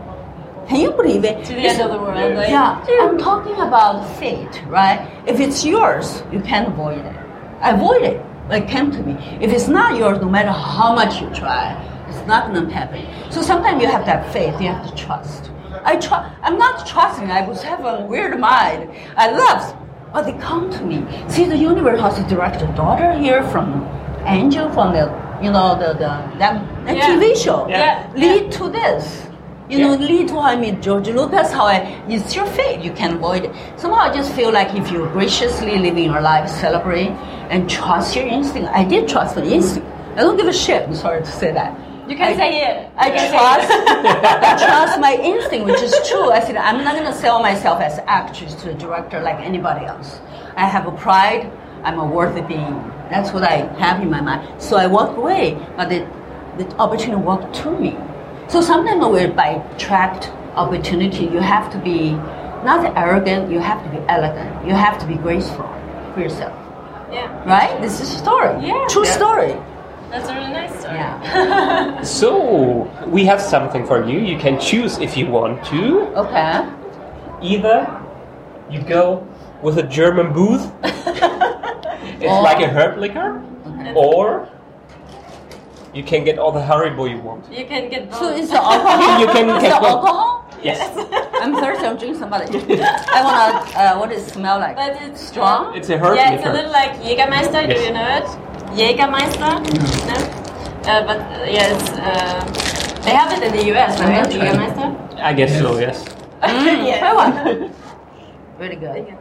Can 0.67 0.79
you 0.79 0.91
believe 0.91 1.23
it? 1.25 1.45
To 1.45 1.53
the 1.53 1.59
end 1.61 1.81
of 1.81 1.91
the 1.91 1.97
world. 1.97 2.35
Like, 2.35 2.49
Yeah, 2.49 3.07
I'm 3.09 3.17
talking 3.17 3.55
about 3.55 4.03
fate, 4.17 4.63
right? 4.67 4.99
If 5.27 5.39
it's 5.39 5.65
yours, 5.65 6.23
you 6.31 6.39
can't 6.41 6.67
avoid 6.69 6.99
it. 6.99 7.15
Avoid 7.61 8.03
it. 8.03 8.25
Like 8.49 8.67
came 8.67 8.91
to 8.91 9.01
me. 9.03 9.13
If 9.41 9.51
it's 9.51 9.67
not 9.67 9.97
yours, 9.97 10.19
no 10.19 10.29
matter 10.29 10.51
how 10.51 10.93
much 10.93 11.21
you 11.21 11.29
try, 11.29 11.73
it's 12.09 12.25
not 12.27 12.53
gonna 12.53 12.69
happen. 12.69 13.05
So 13.31 13.41
sometimes 13.41 13.81
you 13.81 13.87
have 13.89 14.05
that 14.05 14.31
faith. 14.33 14.59
You 14.61 14.67
have 14.69 14.89
to 14.89 14.95
trust. 14.95 15.51
I 15.83 15.95
try. 15.97 16.31
I'm 16.41 16.57
not 16.57 16.85
trusting. 16.85 17.31
I 17.31 17.47
was 17.47 17.61
having 17.63 17.85
a 17.85 18.05
weird 18.05 18.39
mind. 18.39 18.89
I 19.17 19.31
love, 19.31 19.75
but 20.13 20.23
they 20.23 20.33
come 20.33 20.69
to 20.71 20.83
me. 20.83 21.05
See, 21.29 21.45
the 21.45 21.57
universe 21.57 21.99
has 22.01 22.19
a 22.19 22.27
director 22.27 22.67
daughter 22.75 23.13
here 23.13 23.43
from 23.49 23.85
Angel 24.25 24.69
from 24.71 24.93
the 24.93 25.05
you 25.41 25.51
know 25.51 25.75
the 25.77 25.93
the 25.93 26.11
that, 26.39 26.85
that 26.85 26.95
Yeah. 26.97 27.07
TV 27.09 27.35
show. 27.35 27.67
Yeah. 27.67 28.09
Lead 28.15 28.51
to 28.53 28.69
this. 28.69 29.27
You 29.73 29.79
know, 29.79 29.95
lead 29.95 30.27
to 30.27 30.35
how 30.35 30.41
I 30.41 30.55
meet 30.55 30.81
George 30.81 31.07
Lucas, 31.07 31.51
how 31.51 31.65
I, 31.65 31.77
it's 32.07 32.35
your 32.35 32.45
fate, 32.45 32.81
you 32.81 32.91
can 32.93 33.15
avoid 33.15 33.45
it. 33.45 33.51
Somehow 33.79 34.01
I 34.01 34.13
just 34.13 34.31
feel 34.33 34.51
like 34.51 34.75
if 34.75 34.91
you're 34.91 35.11
graciously 35.11 35.79
living 35.79 36.03
your 36.03 36.21
life, 36.21 36.47
celebrate, 36.47 37.09
and 37.49 37.67
trust 37.67 38.15
your 38.15 38.27
instinct. 38.27 38.69
I 38.71 38.83
did 38.83 39.09
trust 39.09 39.33
the 39.33 39.43
instinct. 39.43 39.87
I 40.15 40.17
don't 40.17 40.37
give 40.37 40.45
a 40.45 40.53
shit, 40.53 40.83
I'm 40.87 40.93
sorry 40.93 41.21
to 41.21 41.31
say 41.31 41.51
that. 41.53 41.75
You 42.07 42.15
can 42.15 42.33
I- 42.33 42.35
say 42.35 42.61
it. 42.61 42.91
I 42.97 43.09
trust. 43.09 43.71
I 43.71 44.67
trust 44.67 44.99
my 44.99 45.15
instinct, 45.15 45.65
which 45.65 45.81
is 45.81 45.95
true. 46.07 46.29
I 46.29 46.39
said, 46.41 46.55
I'm 46.55 46.83
not 46.83 46.93
going 46.93 47.11
to 47.11 47.17
sell 47.17 47.41
myself 47.41 47.81
as 47.81 47.97
actress 48.05 48.53
to 48.61 48.69
a 48.69 48.73
director 48.75 49.23
like 49.23 49.39
anybody 49.39 49.87
else. 49.87 50.19
I 50.55 50.67
have 50.67 50.85
a 50.85 50.91
pride. 50.91 51.51
I'm 51.83 51.97
a 51.97 52.05
worthy 52.05 52.41
being. 52.41 52.75
That's 53.09 53.33
what 53.33 53.41
I 53.41 53.65
have 53.79 54.03
in 54.03 54.11
my 54.11 54.21
mind. 54.21 54.61
So 54.61 54.77
I 54.77 54.85
walk 54.85 55.17
away, 55.17 55.57
but 55.75 55.89
the, 55.89 56.07
the 56.63 56.71
opportunity 56.77 57.15
walked 57.15 57.55
to 57.63 57.71
me. 57.71 57.97
So 58.53 58.61
sometimes 58.61 59.03
we're 59.03 59.33
by 59.33 59.55
tracked 59.79 60.29
opportunity. 60.53 61.25
You 61.25 61.39
have 61.39 61.71
to 61.71 61.79
be 61.79 62.11
not 62.61 62.85
arrogant. 62.95 63.51
You 63.51 63.57
have 63.57 63.83
to 63.83 63.89
be 63.89 63.97
elegant. 64.07 64.67
You 64.67 64.75
have 64.75 64.99
to 64.99 65.07
be 65.07 65.15
graceful 65.15 65.67
for 66.13 66.19
yourself. 66.19 66.53
Yeah. 67.11 67.33
Right? 67.49 67.81
This 67.81 67.99
is 67.99 68.13
a 68.13 68.17
story. 68.19 68.63
Yeah. 68.63 68.85
True 68.89 69.05
Yeah. 69.07 69.17
story. 69.17 69.53
That's 70.11 70.29
a 70.29 70.35
really 70.35 70.53
nice 70.53 70.69
story. 70.79 70.97
Yeah. 70.97 72.01
So 72.03 72.85
we 73.07 73.25
have 73.25 73.41
something 73.41 73.87
for 73.87 74.05
you. 74.05 74.19
You 74.19 74.37
can 74.37 74.59
choose 74.59 74.99
if 74.99 75.17
you 75.17 75.25
want 75.25 75.65
to. 75.73 76.13
Okay. 76.13 76.61
Either 77.41 77.89
you 78.69 78.83
go 78.83 79.25
with 79.63 79.79
a 79.79 79.83
German 79.97 80.31
booth. 80.31 80.69
it's 80.83 82.29
Or- 82.29 82.43
like 82.43 82.61
a 82.61 82.69
herb 82.69 82.99
liquor, 82.99 83.41
or 83.95 84.47
you 85.93 86.03
can 86.03 86.23
get 86.23 86.37
all 86.39 86.51
the 86.51 86.59
Haribo 86.59 87.09
you 87.09 87.17
want. 87.19 87.51
You 87.51 87.65
can 87.65 87.89
get 87.89 88.09
both. 88.09 88.19
So 88.19 88.35
it's 88.35 88.49
the 88.55 88.61
alcohol. 88.63 89.19
You 89.19 89.27
can 89.27 89.49
it's 89.49 89.63
get 89.63 89.73
the 89.75 89.79
both. 89.79 89.89
alcohol. 89.89 90.45
Yes, 90.63 90.79
I'm 91.41 91.53
thirsty. 91.55 91.85
I'm 91.85 91.97
drinking 91.97 92.19
somebody. 92.19 92.45
I 92.47 93.19
wanna. 93.23 93.59
Uh, 93.77 93.99
what 93.99 94.09
does 94.09 94.25
it 94.27 94.31
smell 94.31 94.59
like? 94.59 94.75
but 94.75 94.95
it's 95.01 95.21
Strong? 95.27 95.75
it's 95.75 95.89
a 95.89 95.97
herb 95.97 96.15
Yeah, 96.15 96.33
it's 96.33 96.45
a 96.45 96.51
little 96.53 96.71
like 96.71 96.93
Jägermeister. 97.01 97.67
Do 97.67 97.79
you 97.81 97.91
know 97.91 98.07
it? 98.19 98.27
Jägermeister. 98.79 99.53
No. 100.07 100.15
Uh, 100.89 101.05
but 101.07 101.17
uh, 101.19 101.45
yeah, 101.47 101.73
it's, 101.73 101.89
uh, 101.91 103.01
they 103.03 103.11
have 103.11 103.31
it 103.31 103.43
in 103.43 103.51
the 103.55 103.65
US, 103.77 103.99
right? 103.99 104.25
Jägermeister. 104.27 105.19
I 105.19 105.33
guess 105.33 105.57
so. 105.59 105.77
Yes. 105.79 106.05
yes. 106.41 106.99
Try 106.99 107.13
one. 107.13 107.71
Really 108.59 108.75
good. 108.75 109.15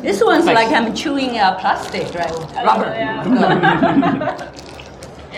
This 0.00 0.22
one's 0.22 0.44
Nice. 0.46 0.54
like 0.54 0.68
I'm 0.72 0.94
chewing 0.94 1.38
uh, 1.38 1.58
plastic, 1.58 2.14
right? 2.14 2.30
Rubber. 2.64 2.94
yeah. 2.96 4.54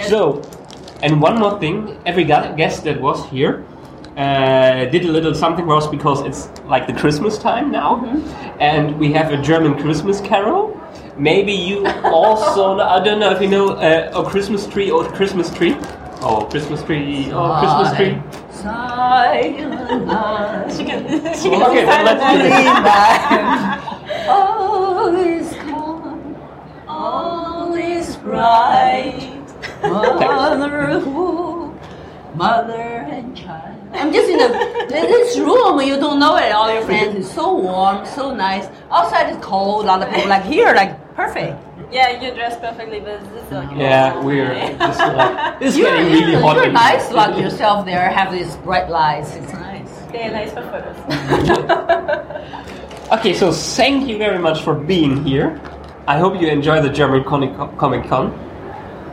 So, 0.09 0.43
and 1.03 1.21
one 1.21 1.39
more 1.39 1.59
thing, 1.59 1.99
every 2.07 2.25
guest 2.25 2.85
that 2.85 3.01
was 3.01 3.25
here 3.27 3.65
uh, 4.17 4.85
did 4.87 5.05
a 5.05 5.09
little 5.13 5.35
something 5.35 5.65
for 5.65 5.77
us 5.77 5.87
because 5.87 6.21
it's 6.23 6.51
like 6.67 6.87
the 6.87 6.93
Christmas 6.93 7.39
time 7.39 7.71
now, 7.71 8.05
and 8.61 8.99
we 8.99 9.13
have 9.13 9.33
a 9.33 9.41
German 9.41 9.81
Christmas 9.81 10.21
carol. 10.21 10.77
Maybe 11.17 11.53
you 11.53 11.87
also, 12.05 12.79
I 12.81 13.03
don't 13.03 13.21
know 13.21 13.31
if 13.31 13.41
you 13.41 13.49
know 13.49 13.71
uh, 13.71 14.13
a 14.15 14.29
Christmas 14.29 14.67
tree 14.67 14.91
or 14.91 15.05
Christmas 15.13 15.53
tree. 15.55 15.77
Oh, 16.23 16.47
Christmas 16.51 16.83
tree, 16.83 17.31
oh, 17.33 17.61
Christmas 17.61 17.97
tree. 17.97 18.19
Silent 18.51 20.07
night. 20.07 20.71
She 20.71 20.85
can, 20.85 21.09
she 21.35 21.49
can 21.49 21.63
Okay, 21.63 21.87
let's 21.87 22.21
do. 23.87 24.01
All 24.31 25.15
is 25.15 25.55
calm, 25.55 26.37
all 26.87 27.75
is 27.75 28.17
bright. 28.17 29.30
Motherhood, 29.83 31.75
mother 32.35 32.73
and 33.11 33.37
child. 33.37 33.77
I'm 33.93 34.13
just 34.13 34.29
in, 34.31 34.39
a, 34.41 34.45
in 34.85 34.89
this 35.11 35.37
room. 35.39 35.81
You 35.81 35.97
don't 35.97 36.21
know 36.21 36.37
it. 36.37 36.53
All 36.53 36.73
your 36.73 36.83
friends. 36.85 37.17
It's 37.17 37.35
so 37.35 37.55
warm, 37.57 38.07
so 38.07 38.33
nice. 38.35 38.69
Outside 38.91 39.31
is 39.31 39.39
cold. 39.45 39.85
A 39.85 39.89
lot 39.89 40.03
of 40.03 40.13
people 40.15 40.29
like 40.29 40.45
here, 40.45 40.73
like 40.75 40.93
perfect. 41.17 41.57
Yeah, 41.93 42.23
you 42.23 42.33
dress 42.35 42.57
perfectly, 42.61 43.01
but 43.01 43.21
this 43.35 43.43
is 43.47 43.51
like 43.51 43.77
Yeah, 43.77 44.23
we're 44.23 44.55
just 44.79 44.99
like, 45.01 45.57
it's 45.61 45.77
You're, 45.77 45.91
getting 45.91 46.13
really 46.13 46.35
hot. 46.41 46.57
you're 46.57 46.71
nice, 46.71 47.09
here. 47.09 47.17
like 47.17 47.37
yourself. 47.43 47.85
There, 47.85 48.09
have 48.11 48.31
these 48.33 48.55
bright 48.59 48.89
lights. 48.89 49.35
It's 49.35 49.53
nice. 49.55 49.91
They're 50.13 50.31
nice 50.31 50.53
for 50.53 50.63
photos. 50.71 50.97
Okay, 53.11 53.35
so 53.35 53.51
thank 53.51 54.07
you 54.09 54.19
very 54.19 54.39
much 54.39 54.63
for 54.63 54.73
being 54.73 55.25
here. 55.25 55.61
I 56.07 56.17
hope 56.19 56.41
you 56.41 56.47
enjoy 56.47 56.81
the 56.81 56.89
German 56.91 57.25
Comic 57.25 57.57
Comic 57.77 58.07
Con. 58.09 58.31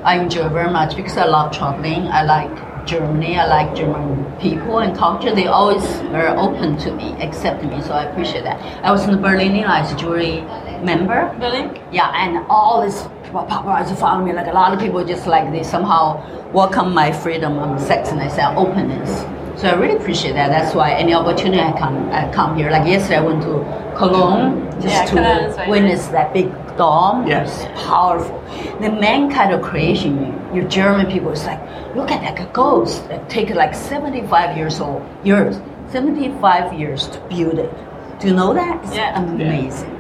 I 0.08 0.20
enjoy 0.22 0.48
very 0.48 0.72
much 0.72 0.96
because 0.96 1.18
I 1.18 1.26
love 1.26 1.52
traveling. 1.52 2.08
I 2.08 2.24
like 2.24 2.88
Germany. 2.88 3.38
I 3.38 3.46
like 3.46 3.76
German 3.76 4.24
people 4.40 4.80
and 4.80 4.96
culture. 4.98 5.36
They 5.36 5.48
always 5.48 5.84
very 6.16 6.30
open 6.30 6.78
to 6.78 6.94
me, 6.94 7.12
accept 7.22 7.62
me. 7.62 7.82
So 7.82 7.92
I 7.92 8.06
appreciate 8.06 8.46
that. 8.46 8.58
I 8.86 8.92
was 8.92 9.04
in 9.04 9.12
the 9.12 9.18
Berlin 9.18 9.66
as 9.66 9.94
jury 10.00 10.46
member. 10.82 11.36
Berlin? 11.42 11.78
Yeah, 11.92 12.10
and 12.16 12.46
all 12.48 12.86
this 12.86 13.02
paparazzi 13.34 14.00
follow 14.00 14.24
me. 14.24 14.32
Like 14.32 14.48
a 14.48 14.54
lot 14.54 14.74
of 14.74 14.80
people 14.80 15.04
just 15.04 15.28
like 15.28 15.52
they 15.52 15.64
somehow 15.64 16.24
welcome 16.54 16.94
my 16.94 17.12
freedom 17.12 17.60
and 17.60 17.78
sexiness 17.78 18.40
and 18.40 18.58
openness. 18.58 19.26
So 19.60 19.68
I 19.68 19.74
really 19.74 19.98
appreciate 19.98 20.36
that. 20.36 20.48
That's 20.48 20.74
why 20.74 20.94
any 20.94 21.16
opportunity 21.16 21.60
I 21.60 21.78
come, 21.78 22.10
I 22.12 22.32
come 22.32 22.56
here. 22.56 22.72
Like 22.72 22.88
yesterday, 22.88 23.18
I 23.18 23.24
went 23.24 23.42
to 23.42 23.60
Cologne 23.98 24.70
just 24.82 24.94
Yeah, 24.94 25.06
to 25.06 25.16
Cologne 25.16 25.44
is 25.50 25.56
very 25.56 25.70
witness 25.72 26.08
that 26.08 26.34
big 26.34 26.52
dome. 26.78 27.26
Yes. 27.28 27.66
Powerful. 27.88 28.40
The 28.80 28.92
main 28.92 29.32
kind 29.32 29.52
of 29.54 29.62
creation, 29.62 30.40
your 30.54 30.66
German 30.68 31.08
people, 31.08 31.32
is 31.32 31.44
like, 31.46 31.60
look 31.96 32.12
at 32.12 32.22
that 32.22 32.40
a 32.40 32.52
ghost. 32.54 33.04
It 33.10 33.28
take 33.30 33.50
like 33.50 33.74
75 33.74 34.56
years 34.56 34.80
old, 34.80 35.02
years, 35.24 35.60
75 35.90 36.74
years 36.74 37.08
to 37.08 37.20
build 37.30 37.58
it. 37.60 37.74
Do 38.20 38.28
you 38.28 38.34
know 38.36 38.54
that? 38.54 38.84
It's 38.84 38.96
Yeah. 38.96 39.20
amazing. 39.22 39.94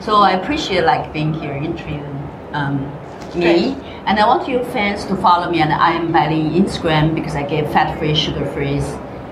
So 0.00 0.16
I 0.16 0.32
appreciate 0.32 0.84
like 0.84 1.12
being 1.12 1.32
here, 1.34 1.54
interviewing 1.54 2.28
um, 2.52 2.90
me. 3.34 3.76
And 4.06 4.18
I 4.18 4.26
want 4.26 4.48
your 4.48 4.64
fans 4.66 5.04
to 5.06 5.16
follow 5.16 5.50
me 5.50 5.60
on 5.62 5.70
I 5.70 5.92
am 5.92 6.12
Bai 6.12 6.28
Ling 6.28 6.50
Instagram 6.52 7.14
because 7.14 7.34
I 7.36 7.42
give 7.42 7.70
fat-free, 7.72 8.14
sugar-free 8.14 8.80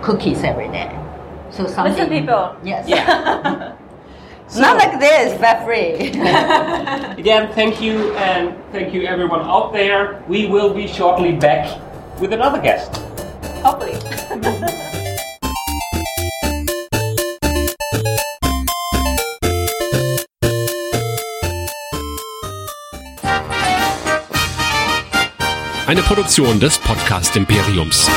cookies 0.02 0.44
every 0.44 0.68
day. 0.68 0.90
So 1.50 1.66
something. 1.66 1.94
Listen, 1.94 2.08
people. 2.08 2.56
Yes. 2.62 3.72
Not 4.54 4.78
like 4.78 4.98
this, 5.00 5.38
fat-free. 5.40 6.20
Again, 7.18 7.52
thank 7.52 7.82
you, 7.82 8.14
and 8.16 8.54
thank 8.72 8.94
you 8.94 9.02
everyone 9.02 9.40
out 9.42 9.72
there. 9.72 10.22
We 10.28 10.46
will 10.46 10.72
be 10.72 10.86
shortly 10.86 11.32
back 11.32 11.66
with 12.20 12.32
another 12.32 12.60
guest. 12.60 12.96
Hopefully. 13.62 13.98
Eine 25.86 26.02
Produktion 26.02 26.58
des 26.58 26.78
Podcast 26.78 27.36
Imperiums. 27.36 28.08